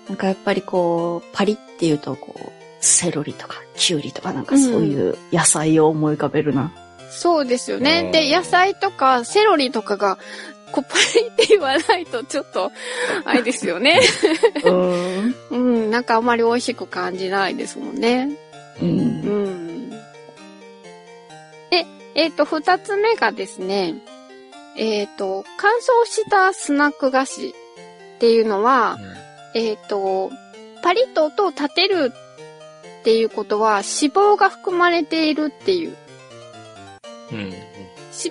[0.09, 6.73] なんかやっぱりこう、パリっていうとこう、セロリとかキュウリとかなんかそういう野菜を思い浮かべるな。
[7.09, 8.03] そうですようね。
[8.03, 10.19] んで、野菜とかセロリとかが、
[10.73, 12.73] こうパリって言わないとちょっと、
[13.25, 14.01] あれですよね。
[14.65, 15.35] うん。
[15.51, 18.37] うん、なんかあんまり美味しく感じないですもんね。
[18.83, 18.85] う。
[18.85, 19.46] うんん。
[21.71, 23.95] で、えっ、と、二つ目がですね、
[24.77, 27.53] えっ、と、乾燥したスナック菓子っ
[28.19, 28.99] ていうのは、
[29.55, 30.31] えっ、と、
[30.83, 32.13] パリッと音を立てる
[33.01, 35.97] っていうことは脂肪が含まれているっていう。
[37.33, 37.39] うん。
[37.39, 37.55] 脂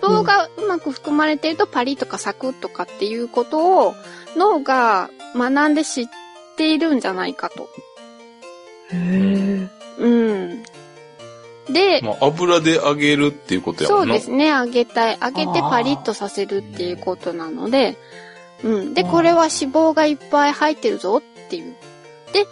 [0.01, 3.93] 肪がうまく含まれているとパリとかサクッとかっていうことを
[4.35, 6.05] 脳が学んで知っ
[6.57, 7.69] ているんじゃないかと。
[8.91, 9.69] へえ。
[9.99, 10.63] うん。
[11.69, 14.01] で、まあ、油で揚げるっていうことやもな。
[14.03, 14.47] そうんですね。
[14.47, 15.17] 揚げたい。
[15.21, 17.97] 揚げてパリッとさせるっていうことなので、
[18.63, 18.93] うん。
[18.93, 21.75] で、これは脂肪がいっぱい入ってるぞっていう。
[22.33, 22.45] で、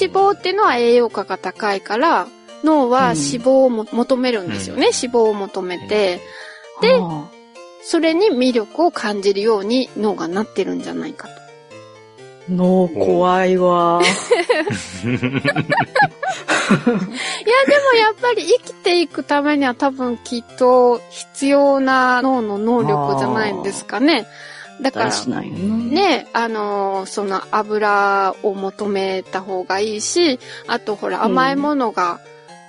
[0.00, 2.28] 脂肪っていうのは栄養価が高いから、
[2.64, 4.90] 脳は脂肪をも求めるんですよね。
[4.94, 6.20] 脂肪を求めて。
[6.80, 7.30] であ
[7.84, 11.41] それに魅力を感じるように脳がなってるんじゃないかと。
[12.52, 14.00] ー脳怖いわ。
[14.02, 15.34] いや、でも
[17.98, 24.26] やっぱり生きていくためには多分きっと必要な脳の能力じゃないんですかね。
[24.80, 25.10] だから。
[25.10, 32.20] ね、あのーその油を求めた方がいいし、あとほら甘いものが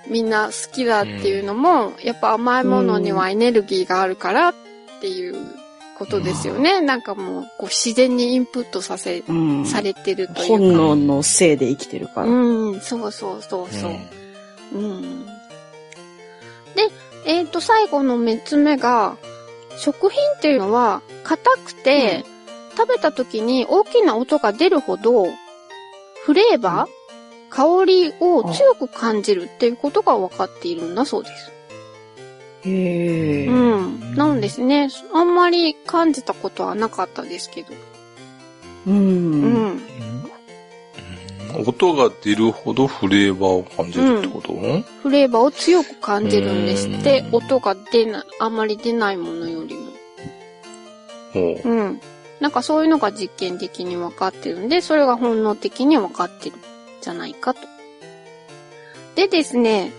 [0.09, 4.53] みんな好きだっていうのも、やっぱ甘いものにはエネルギーがあるからっ
[5.01, 5.35] ていう
[6.03, 6.81] ことですよね。
[6.81, 9.65] なんかもうこう自然にインプットさせ、うん。
[9.65, 10.43] されてるというか。
[10.47, 12.27] 本能のせいで生きてるから。
[12.27, 13.91] うん、そうそうそうそう。
[14.75, 15.25] うん。
[16.75, 16.89] で、
[17.25, 19.15] えっ、と、最後の3つ目が、
[19.77, 22.25] 食品っていうのは、硬くて、
[22.75, 25.27] 食べた時に大きな音が出るほど、
[26.25, 31.51] フレーバー、香りを強く感じるっていうことが分かっているんだそうです。
[32.65, 33.47] へえ。
[33.47, 34.15] うん。
[34.15, 34.89] なんですね。
[35.13, 37.73] あんまり感じたことはなかったですけど。
[38.87, 38.91] う。
[38.91, 39.81] うんん。
[41.67, 44.53] 音が出るほどフレーバーを感じるってこと、
[45.03, 47.31] フレーバーを強く感じるんですってう。
[47.31, 49.91] ん音が出ない、あんまり出ないものよりも。
[51.33, 52.01] ほううん。
[52.39, 56.59] なんかそういうのが実験的に分かってるんで、それが本能的に分かってるん
[57.01, 57.61] じゃないかと。
[59.15, 59.91] でですね、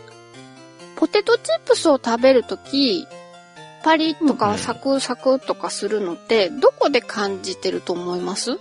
[0.97, 3.07] ポテトチップスを食べるとき、
[3.83, 8.59] パリッとかサクサクとかするのって、どこで感じてると思います？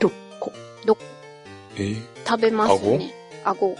[0.00, 0.52] どこ？
[1.76, 1.96] え？
[2.26, 3.12] 食べますよね。
[3.44, 3.76] 顎？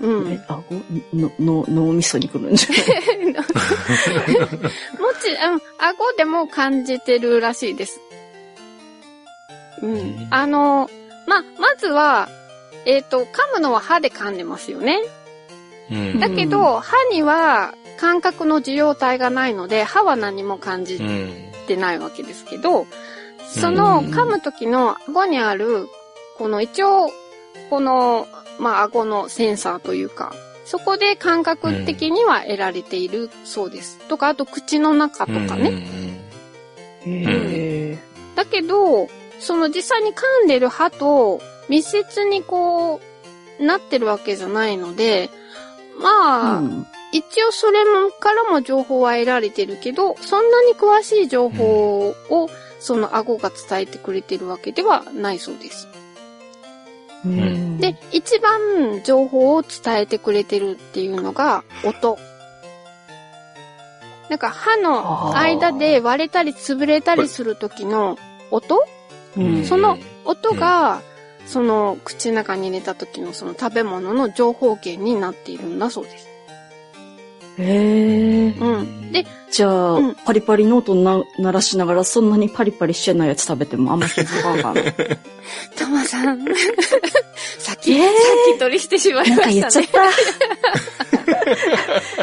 [0.00, 0.32] うん。
[0.32, 0.74] え、あご
[1.16, 3.34] の、の、脳みそに来るんじゃない？
[4.98, 8.00] もち、うん、顎でも感じてるらしいです。
[9.80, 10.28] うん。
[10.30, 10.90] あの、
[11.26, 12.28] ま、まずは、
[12.84, 15.00] えっ、と、噛むのは歯で噛んでますよね。
[15.90, 21.52] うんだけど、歯には感覚の受容体がないので、歯は何も感じうん。
[21.66, 22.86] てないわけですけど、
[23.46, 25.88] そのうん噛む時の顎にある、
[26.38, 27.10] この一応、
[27.70, 28.26] この、
[28.58, 33.98] まあ、顎のセンサーというか、そこで感覚的には得られているそうです。
[34.08, 35.86] とか、あと口の中とかね。
[37.06, 37.98] へえ。
[38.34, 39.08] だけど、
[39.38, 43.00] その実際に噛んでる歯と密接にこ
[43.60, 45.30] う、なってるわけじゃないので、
[46.02, 52.48] まあ、うん一応それもからも情報は得られてるけど、そんなに詳しい情報を、
[52.80, 55.88] その顎が伝えてくれてるわけではないそうです。
[57.26, 57.76] うん。
[57.76, 62.18] で、一番情報を伝えてくれてるっていうのが音。
[64.30, 68.16] なんか歯の間で割れたり潰れたりする時の
[68.50, 68.86] 音？
[69.36, 69.64] うん。
[69.66, 71.02] その音が、
[71.46, 76.28] その口の中に入れた時のその食べ物の情報源になっているんだそうです。
[77.58, 78.54] へえ。
[78.58, 79.12] うん。
[79.12, 84.82] で、じゃあ、うんパリパリの音な鳴らしながら、そんなにパリパリしてないやつ食べてもあんま気づかんかな。
[85.76, 86.42] トマさん。
[87.58, 90.10] さっき、えーさっき取りしてしまいなんまか言っちゃっしたね。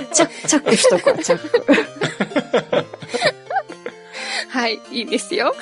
[0.09, 0.15] た。
[0.15, 2.85] チャッ、チャックしとこう、チャック。
[4.49, 5.53] はい、いいですよ。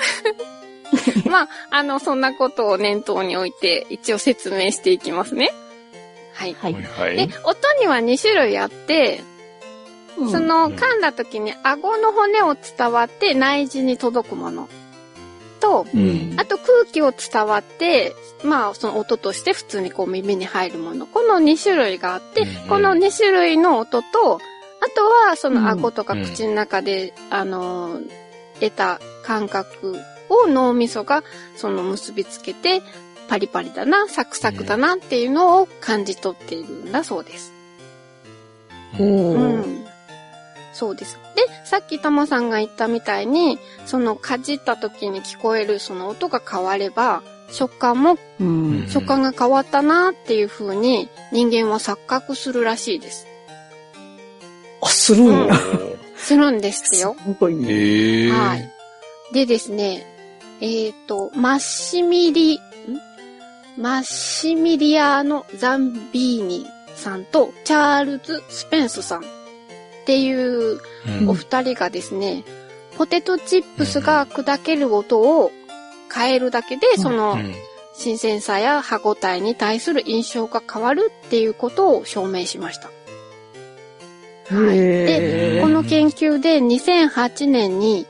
[1.28, 5.52] まあ、あの、そんなことを念頭に置いて、一応説明していきますね。
[6.34, 6.54] はい。
[6.54, 6.74] はい。
[6.74, 7.16] はい。
[7.16, 9.20] で、音には2種類あって、
[10.30, 14.68] その噛んだ時に顎の骨を伝わって内耳に届くもの
[15.60, 21.06] と、うんあと空気を伝わって、まあその音として普通にこう耳に入るもの。
[21.06, 24.38] この2種類があって、うんこの2種類の音と、あ
[24.94, 28.10] とはその顎とかうん口の中で、あのー、
[28.60, 29.96] 得た感覚
[30.28, 31.22] を脳みそが
[31.56, 32.82] その結びつけて、
[33.28, 37.52] パリパリだな、サクサクだなっていうのを感じ取っているんだそうです。
[38.98, 39.86] おうーん。
[40.72, 41.18] そうです。
[41.34, 48.86] で、さっきたまさんが言ったみたいに、そのかじった時に聞こえるその音が変われば、食感も、うん。
[48.88, 53.26] 食感が変わったなっていう風に人間は錯覚するらしいです。
[54.80, 55.54] あ、するんや。
[56.16, 57.16] するんですってすよ。
[57.40, 58.30] ごいね。
[58.30, 58.70] はい。
[59.32, 60.17] でですね、
[60.60, 62.60] えっ、と、マッシミリ、ん？
[63.76, 69.22] マッシミリアーノ・ザンビーニさんとチャールズ・スペンスさんっ
[70.04, 70.80] ていう
[71.20, 71.28] うん。
[71.28, 72.44] お二人がですね、
[72.96, 75.52] ポテトチップスが砕ける音を
[76.12, 77.02] 変えるだけで、うん。
[77.02, 77.54] そのうん。
[77.94, 82.90] 新鮮さや歯ごたえに対する印象が変わるっていうことを証明しました。
[84.54, 84.78] はい。
[84.78, 88.06] へーこの研究で2008年に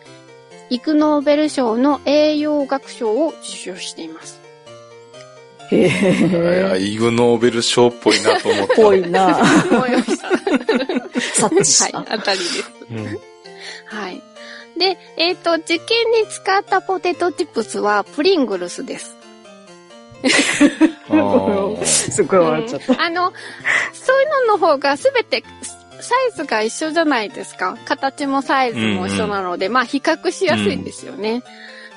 [0.70, 4.40] イグノーベル賞の栄養学賞を受賞しています。
[5.70, 6.78] へえ。
[6.80, 8.74] イグ・ノーベル賞っぽいなと思った。
[8.74, 9.38] ぽいな。
[9.70, 10.28] 思いました。
[11.34, 11.98] 察知した。
[11.98, 12.72] はい、当たりです。
[12.90, 13.18] うん
[13.90, 14.22] はい。
[14.78, 19.16] で、えっ、と、実験に使ったポテトチップスはプリングルスです。
[21.08, 22.92] あー すごい笑っちゃった。
[22.92, 23.32] うんあの、
[23.92, 25.42] そういうのの方がすべて
[26.00, 27.76] サイズが一緒じゃないですか。
[27.84, 31.42] 形もサイズも一緒なので、まあ比較しやすいんですよね。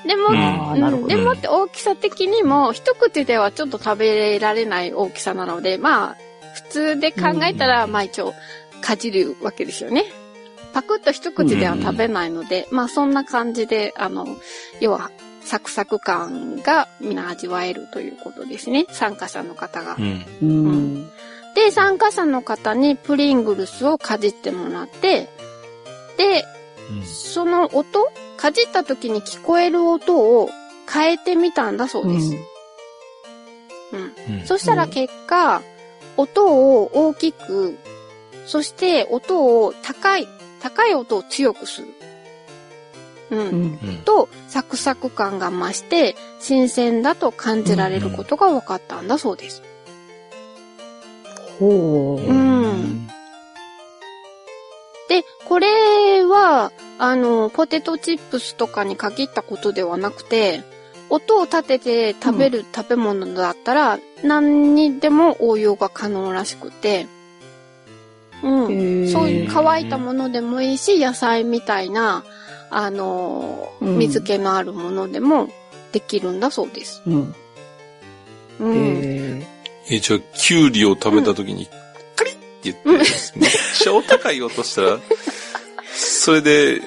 [0.06, 6.16] でも、うんあーなるほどうんでもって大きさ的にも一口ではちょっと食べられない大きさなので、まあ
[6.54, 8.34] 普通で考えたら、まあ一応
[8.80, 10.04] かじるわけですよね。
[10.72, 14.26] パクッと一口では食べないので、まあそんな感じで、あの、
[14.80, 15.10] 要は
[15.44, 18.86] サクサク感がみんな味わえるということですね。
[18.90, 20.00] 参加者の方がう。
[20.00, 20.24] ん。
[20.42, 21.10] うん。
[21.54, 25.28] で、参加者の方にプリングルスをかじってもらって、
[26.16, 26.44] で、
[27.04, 30.50] その音、かじった時に聞こえる音を
[30.92, 32.36] 変えてみたんだそうです。
[33.92, 34.36] うん。
[34.38, 35.62] うんそしたら結果、
[36.16, 37.78] 音を大きく、
[38.46, 40.26] そして音を高い、
[40.60, 41.88] 高い音を強くする。
[43.30, 43.38] うん。
[43.38, 43.78] うん。
[43.82, 49.62] うんと、サクサク感が増して、新鮮だと感じられることが分かったんだそうです。
[51.58, 52.30] ほう。
[52.30, 53.08] うん
[55.08, 60.62] で、これは、あの、ポテトチップスとかに限ったことではなくて、
[61.10, 67.06] 音を立てて食べる食べ物だったら、何にでも応用が可能らしくて、
[68.42, 68.70] う
[69.04, 69.08] ん。
[69.08, 72.24] そういう乾いたものでもいいし、野菜みたいな、
[72.70, 75.50] あの、うん水気のあるものでも
[75.92, 77.02] できるんだそうです。
[77.06, 77.34] うん。
[78.60, 79.46] うん。
[79.86, 81.68] へえ、じゃあ、キュウリを食べた時に、
[82.16, 82.88] カリッって言って、
[83.36, 84.98] めっちゃお高い音したら、
[85.94, 86.80] それで、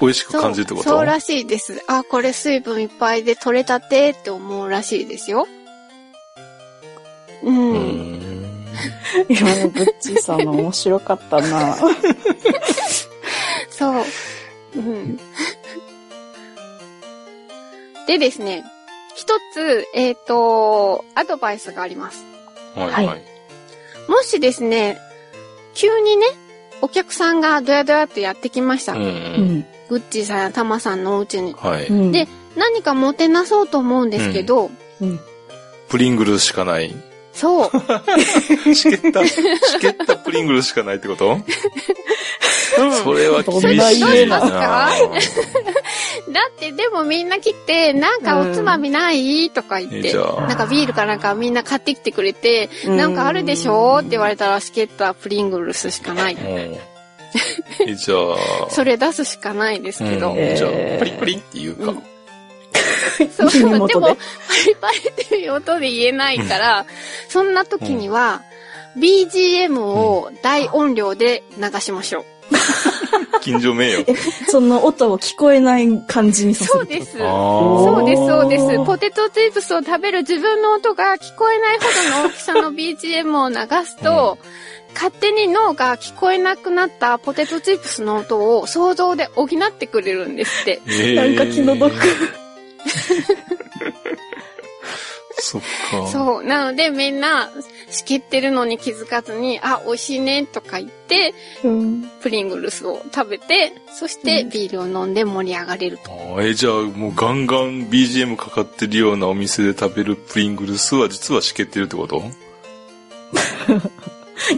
[0.00, 0.90] 美味しく感じるってこと？
[0.90, 1.82] そうらしいです。
[1.86, 5.46] あ、これ水分いっぱいで取れたてって思うらしいですよ。
[7.42, 7.70] うん。
[7.70, 8.26] うーん
[9.28, 9.34] え。
[9.40, 11.76] 今のブッチーさんの面白かったな。
[13.70, 14.04] そう。
[14.74, 15.18] うん。
[18.06, 18.64] でですね、
[19.14, 22.24] 一つ、えっ、と、アドバイスがあります。
[22.76, 24.10] はいははいい。
[24.10, 24.98] もしですね、
[25.74, 26.26] 急にね、
[26.82, 28.92] お客さんがドヤドヤってやってきました。
[28.92, 29.12] うんううん。
[29.58, 29.66] ん。
[29.88, 31.54] グッチーさんやタマさんのお家に。
[31.54, 31.86] はい。
[31.86, 34.70] うんで、何かもてなそうと思うんですけど、
[35.00, 35.20] うん。
[35.88, 36.94] プリングルしかない。
[37.32, 37.70] そう。
[38.74, 39.36] しけった、 し
[39.80, 41.38] けったプリングルしかないってこと？
[42.78, 44.90] うんそれは厳しどんな家いなな
[46.32, 49.50] だってでもみんな来て、なんかおつまみない？
[49.50, 52.96] とか言って、なんかビールかなんかみんな買ってきてくれて、うん。
[52.96, 53.98] なんかあるでしょ？
[53.98, 56.36] って言われたらしけったプリングルスしかない。
[56.36, 60.34] じゃあ、 それ出すしかないですけど。
[60.34, 61.94] じゃあ、パリパリっていうか。
[63.36, 64.14] そう、でも、パ
[64.66, 66.86] リパリっていう音で言えないから、
[67.28, 68.42] そんな時には、
[68.98, 72.24] BGM を大音量で流しましょう。
[73.42, 74.04] 近所名誉。
[74.48, 76.78] その音を聞こえない感じにさせる。
[76.78, 77.16] そうです。
[77.20, 78.84] あそうです、そうです。
[78.84, 84.38] ポテトチップスを食べる自分の音が聞こえないほどの大きさの BGM を流すと、
[84.94, 90.80] 勝手に脳が聞こえなくなったポテトチップスの音を想像で補ってくれるんですって。
[91.14, 91.94] なんか気の毒。
[95.38, 95.60] そっ
[95.90, 96.06] か。
[96.08, 96.44] そう。
[96.44, 97.50] なのでみんな、
[97.88, 102.10] 仕切ってるのに気づかずに、あ、美味しいねとか言って、うん。
[102.20, 106.10] プリングルスを食べて、そしてビールを飲んで盛り上がれると。
[106.10, 112.22] あーえ、じゃあもうガンガン BGM かかってるようなお店で食べるプリングルスは実はしけってるってこと？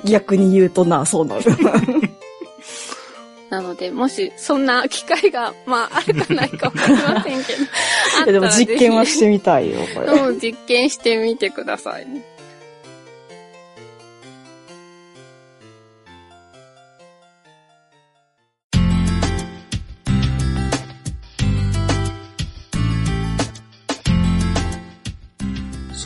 [0.05, 1.45] 逆に言うとな、そうなる。
[3.51, 7.63] なので、もし、そんな機会が、まあ、あるかないかわかりませんけど。
[8.19, 10.07] あったでも実験はしてみたいよ、これ。
[10.07, 12.07] うん、実験してみてください。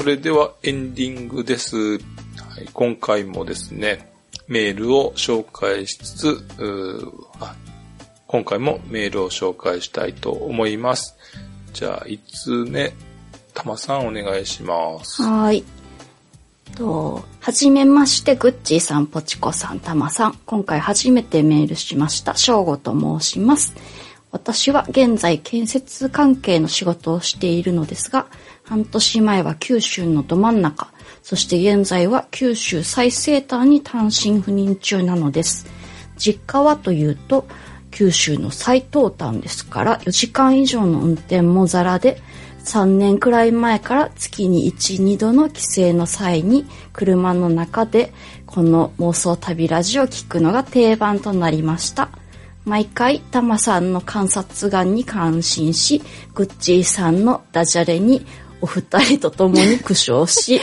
[0.02, 1.76] それではエンディングです。
[1.76, 2.00] は
[2.60, 4.12] い、今回もですね、
[4.48, 6.44] メールを紹介しつつ、
[7.38, 7.54] あ
[8.26, 11.16] 今回もメールを紹介したいと思います。
[11.72, 12.92] じゃあ、5つ目、
[13.54, 15.22] たまさんお願いします。
[15.22, 15.62] はい。
[16.74, 20.38] と、はじめまして、グッチーさん、ポチコさん、たまさん。
[20.46, 22.34] 今回初めてメールしました。
[22.34, 23.72] 正吾と申します。
[24.32, 28.26] 私は現在建設関係の仕事をしているのですが、
[28.64, 35.66] 半年前は九州のど真ん中、そして現在は九州最西端に単身赴任中なのです。
[36.16, 37.46] 実家はというと、
[37.90, 42.22] 九州の最東端ですから、4時間以上の運転もザラで、
[42.64, 48.12] 3年くらい前から月に1、2度の帰省の際に車の中で
[48.46, 52.08] この妄想旅ラジオを聞くのが定番となりました。
[52.64, 56.00] 毎回、タマさんの観察眼に感心し、
[56.34, 58.24] グッチーさんのダジャレに
[58.62, 60.60] お二人と共に苦笑し、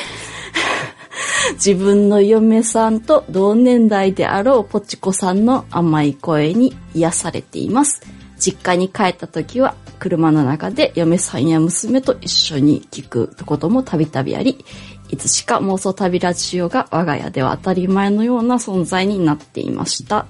[1.53, 8.01] 自分の嫁さんと同年代であろうポチコさんの甘い声に癒されています。
[8.39, 14.63] 実家に帰った時は車の中で嫁さんや娘と一緒に聞くこともたびたびあり、
[15.09, 20.25] いつしか妄想旅ラジオが我が家では当たり前のような存在になっていました。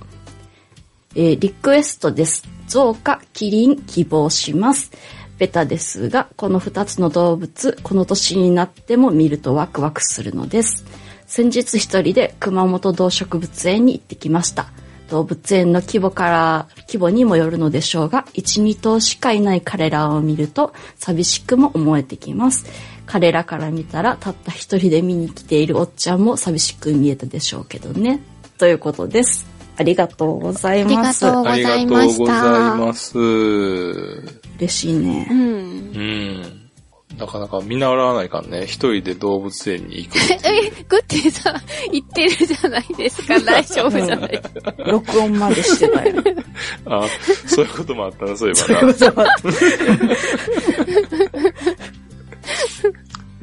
[1.16, 2.44] えーリクエストです。
[2.68, 4.91] ゾウかキリン希望します。
[5.40, 10.86] ベタですが、この二つの動物、この年になっても見るとワクワクするのです。
[11.26, 14.68] 先日一人で熊本動植物園に行ってきました。
[15.10, 22.66] 動物園の規模から、規模にもよるのでしょうが、1、2頭しかいない彼らを見ると寂しくも思えてきます。
[23.06, 28.20] 彼らから見たら、たった一人で見に来ているおっちゃんも寂しく見えたでしょうけどね。
[28.57, 29.59] ということです。
[29.80, 31.26] ありがとうございます。
[31.26, 32.36] ありがとうござい
[32.78, 33.18] ます。
[33.18, 35.34] 嬉しいねう。
[35.34, 35.38] ん。
[35.38, 36.70] うん。
[37.18, 38.64] なかなか見習わないかんね。
[38.64, 40.18] 一人で動物園に行く。
[40.46, 41.62] え、グッティさん、
[41.94, 43.40] 言ってるじゃないですか。
[43.44, 44.42] 大丈夫じゃない
[44.86, 46.22] 録音までしてたよ。
[46.86, 47.06] あ、
[47.48, 48.94] そういうこともあったな、そういえそういうばな。
[48.94, 49.28] こともあっ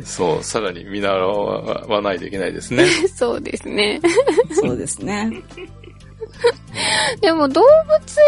[0.04, 2.86] そう、さらに見習わないといけないですね。
[3.14, 4.00] そうですね。
[4.50, 5.42] たそうですね。
[7.20, 7.66] でも動物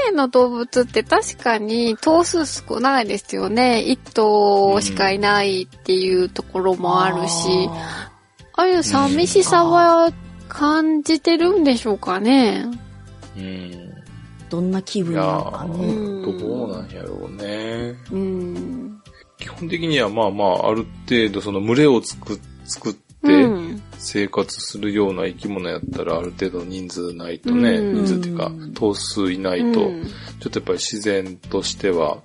[0.08, 3.80] 園の動物って確かに頭数少ないですよね。
[3.82, 8.10] 一頭しかいないっていうところもあるし、あ
[8.54, 10.10] ああいう寂しさは
[10.48, 12.66] 感じてるんでしょうかね。
[13.36, 13.42] うん。
[13.42, 13.88] ー
[14.48, 15.86] どんな気分なのかー、ね。
[15.86, 17.94] うんどうなんやろうね。
[18.10, 19.00] うん。
[19.38, 23.82] 基本的にはまあまあ、ある程度その群れを作作ってうん。
[23.98, 28.04] 生活するような生き物やったらある程度人数ないとね、うん。
[28.04, 30.04] 人数っていうか、頭数いないと、うん。
[30.40, 32.18] ちょっとやっぱり自然としては、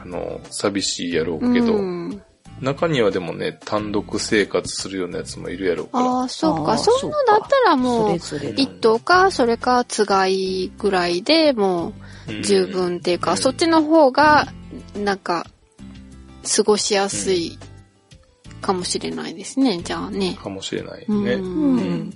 [0.00, 2.22] あの、寂しいやろうけど、うん。
[2.60, 6.06] 中にはでもね、単独生活するようなやつもいるやろうから。
[6.06, 6.76] ああ、そうか。
[6.76, 11.94] そんなだったらもう、一頭か、それか、つがいぐらいでも
[12.28, 12.42] ううん。
[12.42, 14.48] 十分っていうか、そっちの方が、
[14.94, 15.46] なんか、
[16.56, 17.58] 過ごしやすい
[18.60, 20.36] かもしれないですね、じゃあね。
[20.42, 21.32] かもしれないうんね。
[21.34, 21.76] ううん。
[21.76, 22.14] ん。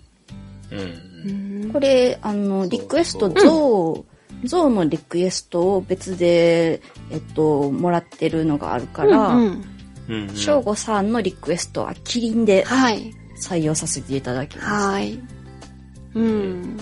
[0.71, 4.05] うんこれ、あの、リクエスト、そうゾ
[4.45, 9.65] ウ、ゾウのリクエストを別で、えっと、もらってるのがあるから、うんうん
[10.09, 10.37] うんうん。
[10.37, 13.13] 翔吾さんのリクエストはキリンではい。
[13.41, 14.69] 採用させていただきます。
[14.87, 15.19] はい。
[16.15, 16.77] うん。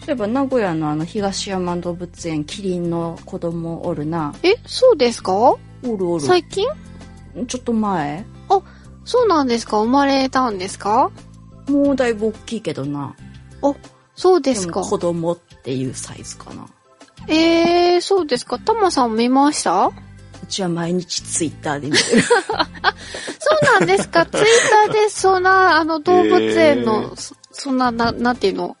[0.00, 4.34] そういえば名古屋のあの東山動物園キリンの子供おるな。
[4.42, 5.32] え、そうですか？
[5.34, 6.24] おるおる。
[6.24, 6.66] 最近？
[7.46, 8.24] ちょっと前
[9.04, 9.78] そうなんですか？
[9.78, 11.10] 生まれたんですか？
[11.68, 13.14] もうだいぶ大きいけどな。
[14.14, 14.80] そうですか。
[14.80, 16.66] も子供っていうサイズかな。
[17.28, 18.58] えー、そうですか。
[18.58, 19.88] タマさん見ました？
[19.88, 19.92] う
[20.48, 22.22] ちは毎日ツイッターで見てる。
[22.22, 24.26] そうなんですか。
[24.26, 24.44] ツイッ
[24.86, 28.76] ターでそんな、あの、動物園の、そそんな、な、なんていうの？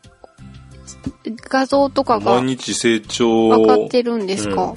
[1.48, 3.48] 画像とかが毎日成長。
[3.48, 4.74] 上がってるんですか、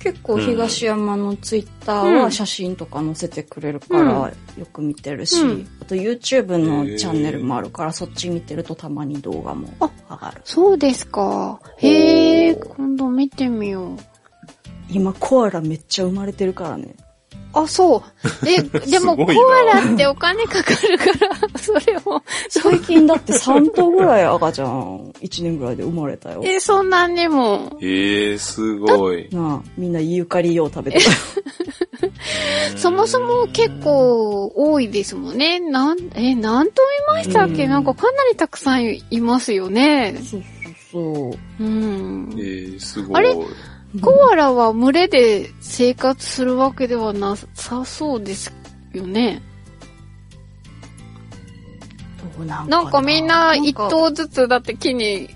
[0.00, 10.40] 結構東山のツイッターうんは写真とか載せてくれるからよく見てるし、うんあと YouTube のチャンネルもあるからそっち見てるとたまに動画もあ上がる。
[10.44, 11.60] そうですか。
[11.78, 13.96] へえ、今度見てみよう。
[14.88, 16.94] 今コアラめっちゃ生まれてるからね。
[17.52, 18.02] あ、そう。
[18.48, 22.22] え、でも、コアラってお金かかるから、 それも。
[22.48, 26.42] 最近だって3頭ぐらい赤ちゃん1年ぐらいで生まれたよ。
[26.44, 27.76] え、そんなにも。
[27.80, 29.28] ええー、すごい。
[29.32, 31.16] なあ、みんなユーカリよう食べてたよ。
[32.76, 35.60] そもそも結構多いですもんね。
[35.60, 37.64] なん、え、何頭いましたっけ？
[37.64, 40.14] うんなんかかなりたくさんいますよね。
[40.18, 41.62] そうそうそう。
[41.62, 42.40] うんえ。
[42.42, 43.18] ー、すごい。
[43.18, 43.36] あれ？
[44.00, 48.52] コアラは群れで生活するわけではなさそうです
[48.92, 49.42] よね。
[52.36, 55.30] どうなんかなんかみんな一頭ずつだって木に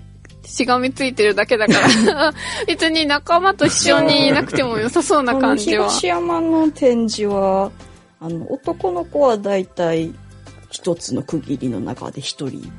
[0.45, 2.33] しがみついてるだけだから、
[2.67, 5.89] 別に仲間と一緒にいなくても良さそうな感じは。
[5.89, 7.71] 東山の展示は、
[8.19, 10.13] あの、男の子はだいたい
[10.69, 12.71] 一つの区切りの中で一人。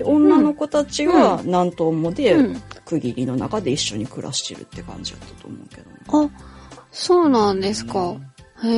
[0.00, 6.30] で、女の子たちは何頭もでうん区切りの中で一緒に暮らしてるって感じだったと思うけど、ね。
[6.34, 6.44] あ、
[6.90, 8.16] そうなんですか。
[8.64, 8.68] へ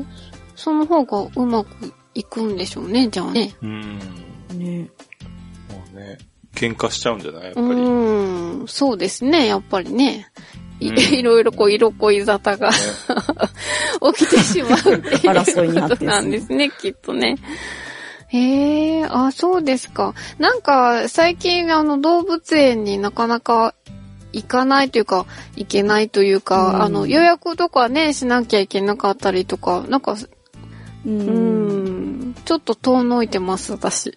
[0.00, 0.04] え、
[0.56, 3.54] その方がうまくいくんでしょうね、じゃあね。
[3.62, 3.98] うん。
[4.54, 4.90] ね。
[5.70, 6.18] もうね、
[6.54, 7.44] 喧嘩しちゃうんじゃない？
[7.44, 7.66] やっぱり。
[7.66, 10.26] うん、そうですね、やっぱりね。
[10.80, 12.70] い,、うん いろいろこう色恋沙汰が
[14.14, 17.36] 起きてしまうっていうことなんですね、きっとね。
[18.28, 20.14] へえ、あ、そうですか。
[20.38, 23.74] なんか、最近、あの、動物園になかなか
[24.32, 25.26] 行かないというか、
[25.56, 30.12] 行けないというか、うんあの、予約とかね、しなきゃいけなかったりとか、なんか、
[31.06, 31.10] う。
[31.10, 34.16] うんん、ちょっと遠のいてます、私。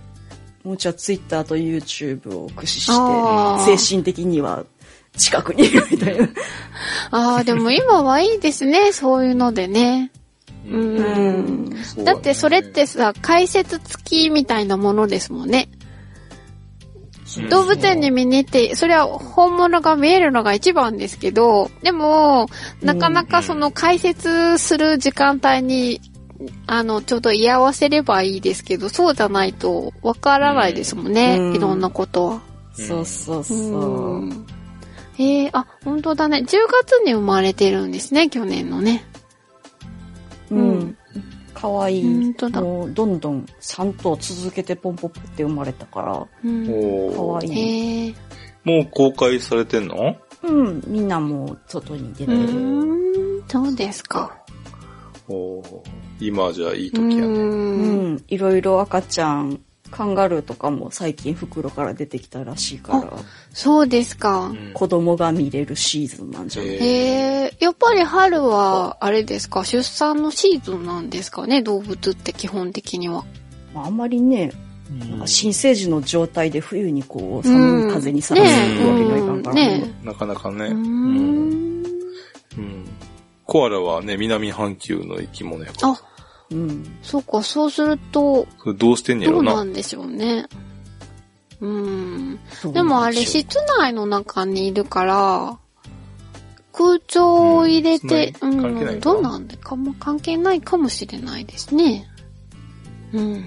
[0.62, 4.64] もうじゃあツイッターと YouTube を駆使して、精神的には
[5.16, 6.28] 近くにいるみたいな。
[7.12, 10.10] ああ、でも今はいいですね、そういうのでね。
[10.70, 10.76] う。
[10.76, 11.70] うん
[12.04, 15.68] だってそれってさ、解説付きみたいなものですもんね。
[15.70, 15.86] うん
[17.50, 22.48] 動物園に見に行って、それは本物が見えるのが一番ですけど、でも、
[22.80, 26.00] なかなかその解説する時間帯に、
[26.66, 32.40] あの、ちょうど居合わせればいいですけど、そうじゃないとわからないですもんね、うんいろんなことは。
[32.72, 34.18] そうそううそう。
[34.24, 34.46] ん。
[35.18, 36.38] えー、あ、本当だね。
[36.38, 39.04] 10月に生まれてるんですね、去年のね。
[40.50, 40.96] うん。
[41.54, 42.02] かわいい。
[42.02, 47.14] 本当だもう、どんどん3頭続けてポンポンって生まれたから、うん。
[47.14, 48.14] かわいい。
[48.64, 50.16] もう公開されてんの？
[50.42, 52.38] うん、みんなもう外に出うてる。
[52.38, 54.36] ーん、そうですか。
[55.28, 55.80] おー
[56.20, 57.10] 今じゃいい時う。
[57.10, 57.22] やね。
[57.22, 59.60] うんん、いろいろ赤ちゃん、
[59.90, 63.12] カンガルーとかも最近袋から出てきたらしいから、
[63.52, 64.46] そうですか。
[64.46, 73.24] うん子供が見れるシーズンなんじゃない、へへえ、やっぱり春は、あれですか、出産のシーズンなんですかね、動物って基本的には。
[73.74, 74.52] まあ、あんまりね、
[74.90, 80.66] うんなんか新生児の状態で冬にこう寒い風にさらされるわけにはいかんから、ねえなかなかね。
[80.66, 81.82] うん。
[82.56, 82.86] うん
[83.46, 85.88] コアラはね、南半球の生き物やから。
[85.90, 86.00] あ、
[86.50, 86.98] うん。
[87.02, 89.52] そうか、そうすると、それどうしてんねやどろな。
[89.52, 90.46] うなんでしょうね。
[91.60, 92.38] うん。
[92.72, 95.58] でもあれ、室内の中にいるから、
[96.72, 102.06] 空調を入れて、ううんん、そんなに関係ないかどうなんでかも、関係ないかもしれないですね。
[103.12, 103.44] うん。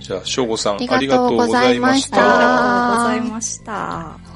[0.00, 2.38] じゃあ、翔吾さん、ありがとうございましたありた。
[2.38, 3.72] がとうございました。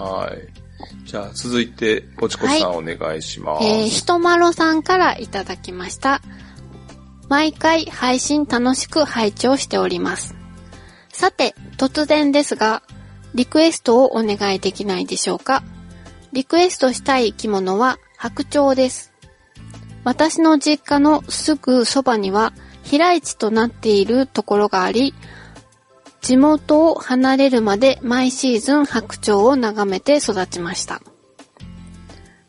[0.03, 1.09] はい。
[1.09, 3.65] じゃあ、続いて、ポチコさん、お願いします。
[3.65, 6.21] えー、ひとまろさんからいただきました。
[7.29, 10.35] 毎回配信楽しく拝聴しております。
[11.11, 12.83] さて、突然ですが、
[13.35, 15.63] リクエストをお願いできないでしょうか？
[16.33, 19.13] リクエストしたい生き物は白鳥です。
[20.05, 22.53] 私の実家のすぐそばには
[22.83, 25.15] 飛来地となっているところがあり、
[26.21, 31.01] 地元を離れるまで毎シーズン白鳥を眺めて育ちました。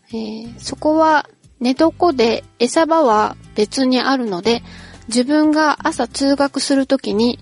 [0.10, 1.30] えーそこは
[1.66, 4.62] 寝床で餌場は別にあるので、
[5.08, 7.40] 自分が朝通学するときに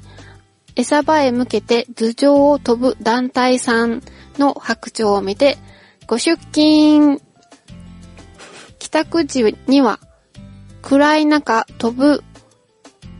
[0.77, 4.01] 餌場へ向けて頭上を飛ぶ団体さん
[4.37, 5.57] の白鳥を見て、
[6.07, 7.19] ご出勤、
[8.79, 9.99] 帰宅時には
[10.81, 12.23] 暗い中飛ぶ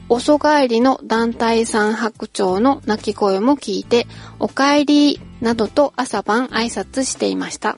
[0.07, 4.07] 遅帰りの団体さん白鳥の鳴き声も聞いて、
[4.39, 7.77] お帰りなどと朝晩挨拶していました。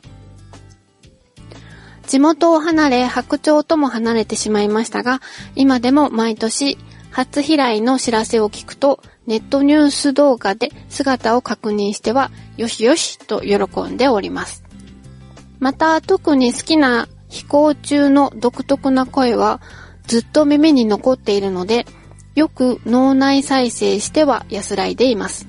[2.08, 5.22] 地元を離れ白鳥とも離れてしまいましたが、
[5.56, 6.78] 今でも毎年
[7.12, 14.64] 初飛来の知らせを聞くと、ネットニュース動画で姿を確認しては、よしよしと喜んでおります。
[15.60, 19.62] また、特に好きな飛行中の独特な声は、
[20.08, 21.86] ずっと耳に残っているので、
[22.36, 25.48] よく脳内再生しては安らいでいます。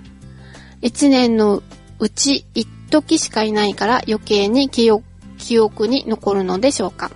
[0.83, 1.65] 一年の
[1.99, 5.05] うち一時しかいないから余計に記憶
[5.39, 7.11] 記憶に残るのでしょうか？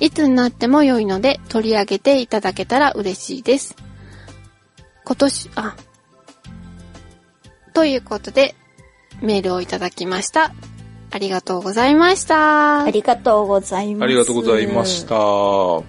[0.00, 3.76] いつになっても良いので取り上げていただけたら嬉しいです。
[5.04, 5.76] 今年、あ、
[7.72, 8.54] ということで
[9.22, 10.52] メールをいただきました。
[11.10, 12.82] ありがとうございました。
[12.82, 14.04] ありがとうございます。
[14.04, 15.06] ありがとうございまし。
[15.06, 15.16] た。
[15.16, 15.84] うん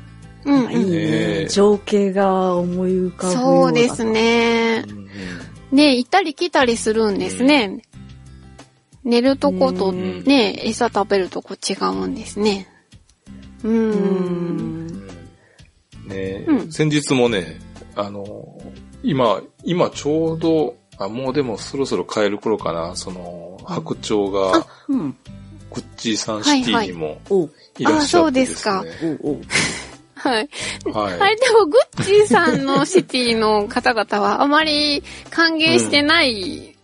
[0.46, 1.08] うんいいね
[1.42, 1.48] ね。
[1.48, 4.04] 情景が思い浮かぶようだそうです。
[4.06, 4.86] ね。
[5.72, 7.82] ね行ったり来たりするんですね。
[9.08, 12.68] 寝るとことうんね、餌食べるとこ違うんですね。
[13.64, 13.72] うー。
[13.72, 15.08] うんん。
[16.06, 17.60] ね、うん先日もね、
[17.96, 18.60] あの、
[19.04, 25.16] 今、今ちょうど、あ、もうでもそろそろ帰る頃かな、その、白鳥が、うん。
[25.74, 27.22] グッチーさんシティにも
[27.78, 28.74] いらっしゃってですね。
[28.74, 29.42] あそうおう、おう。
[30.16, 30.50] はい。
[30.92, 31.20] はい。
[31.22, 36.77] あれでも、グッチーさんのシティの方々はあまり歓迎してない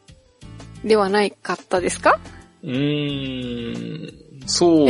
[0.83, 2.19] ではないかったですか、
[2.63, 4.13] うーん、
[4.45, 4.89] そう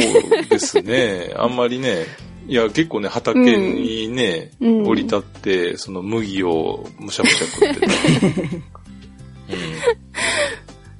[0.49, 1.33] ですね。
[1.37, 2.05] あんまりね、
[2.47, 7.87] いや、結構ね、畑にね、うん降り立って、その麦をむしゃむしゃ食ってた。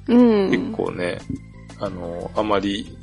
[0.08, 0.46] うん。
[0.46, 1.18] うん、結構ね、
[1.80, 2.96] あの、あまり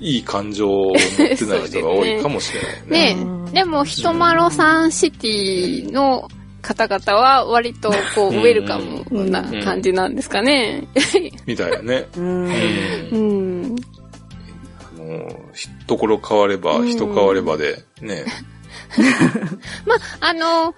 [0.00, 0.96] いい感情を持っ
[1.36, 3.14] てない人が多いかもしれないね。
[3.24, 6.28] ねでも、ひとまろさんシティの
[6.68, 10.86] 方々は割とこう、ウェルカムな感じなんですかね。
[11.46, 12.06] みたいなね。
[12.14, 12.44] うん。
[12.46, 13.18] う
[13.72, 13.76] ん。
[14.78, 15.32] あの、
[15.86, 18.26] ところ変われば、人変わればで、ね。
[19.86, 20.74] まあ、あの、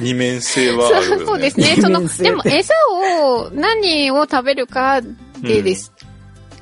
[0.00, 1.24] 二面性はあるよね。
[1.24, 1.76] そうですね。
[1.80, 5.00] その、でも餌を、何を食べるか
[5.40, 5.92] でです。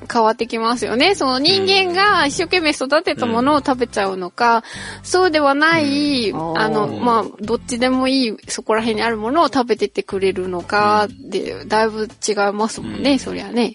[0.04, 1.14] うん、変わってきますよね。
[1.14, 4.62] その人間が一生懸命育てたものを食べちゃうのか、うん、
[5.02, 13.74] そうではない、うん、あの、まあ、どっちでもいい、そこら辺にあるものを食べてってくれるのか、で、だいぶ違いますもんね、そりゃね。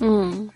[0.00, 0.50] うん。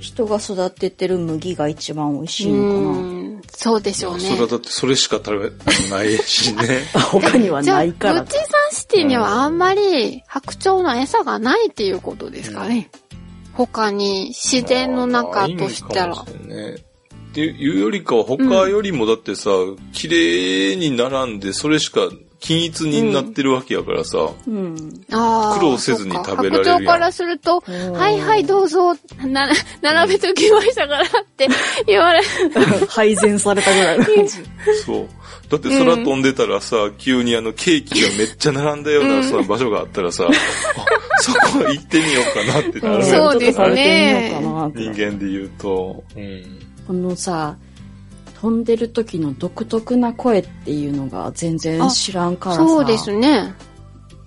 [0.00, 3.42] 人が育ててる麦が一番美味しいのかな。
[3.50, 4.20] そうでしょうね。
[4.20, 6.84] それはだってそれしか食べないしね。
[7.10, 8.14] 他にはないから。
[8.14, 12.88] じゃあ、ブッチサンシティにはあんまり白鳥の餌がないっていうことですかね。
[13.07, 13.07] うん、
[13.66, 16.24] 他に自然の中としたら。
[16.46, 19.50] ね、っていうよりかは他よりもだってさ、
[19.92, 22.08] 綺麗に並んでそれしか
[22.40, 24.76] 均一になってるわけやからさ、うん、
[25.08, 26.76] 苦労せずに食べられるやん。
[26.76, 28.94] 白鳥からすると、はいはいどうぞ、
[29.26, 29.48] な、
[29.82, 31.06] 並べときましたからっ
[31.36, 31.48] て
[31.86, 32.26] 言われる。
[32.88, 34.36] 配膳されたぐらいの感じ。
[34.84, 35.08] そう。
[35.50, 40.28] だって空飛んでたらさ、うん、急にあのケーキがめっちゃ並んだような、さ、場所があったらさ、
[41.20, 43.04] そこ行ってみようかなってなる。
[43.04, 44.38] そうですね。
[44.74, 46.04] 人間で言うと。
[46.16, 47.56] うん、このさ、
[48.40, 52.62] 飛んでる時の独特な声っていうのが全然知らんからさ。
[52.62, 53.52] そうですね。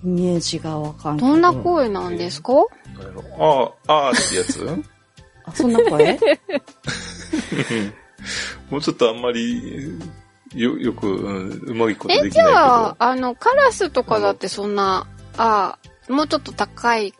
[0.04, 1.30] イメージがわかんない。
[1.30, 2.52] どんな声なんですか、
[3.38, 4.68] ああ、ああってやつ？
[5.46, 6.18] あ、そんな声？
[8.70, 9.98] もうちょっとあんまり、
[10.54, 12.48] よ、よく、うん、うまいことできないけど。
[12.48, 15.06] え、じゃあ、あの、カラスとかだってそんな、
[15.38, 15.78] あ
[16.08, 17.14] あ、もうちょっと高い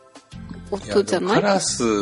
[0.69, 1.41] 音じゃない？
[1.41, 1.95] カラス、うん、う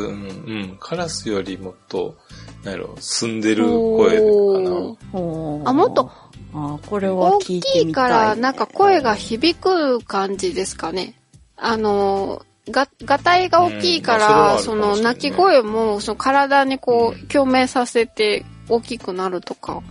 [0.74, 2.18] ん、カラスよりもっと、
[2.64, 5.70] なんやろ、澄んでる声かな。
[5.70, 6.12] あ、もっと、
[6.54, 11.16] あこれは聞いて大きいから、なんか声が響く感じですかね。
[11.58, 19.82] あの、が、がたいが大きいから、うんその、鳴き声も、その体にこう、共鳴させて大きくなるとか。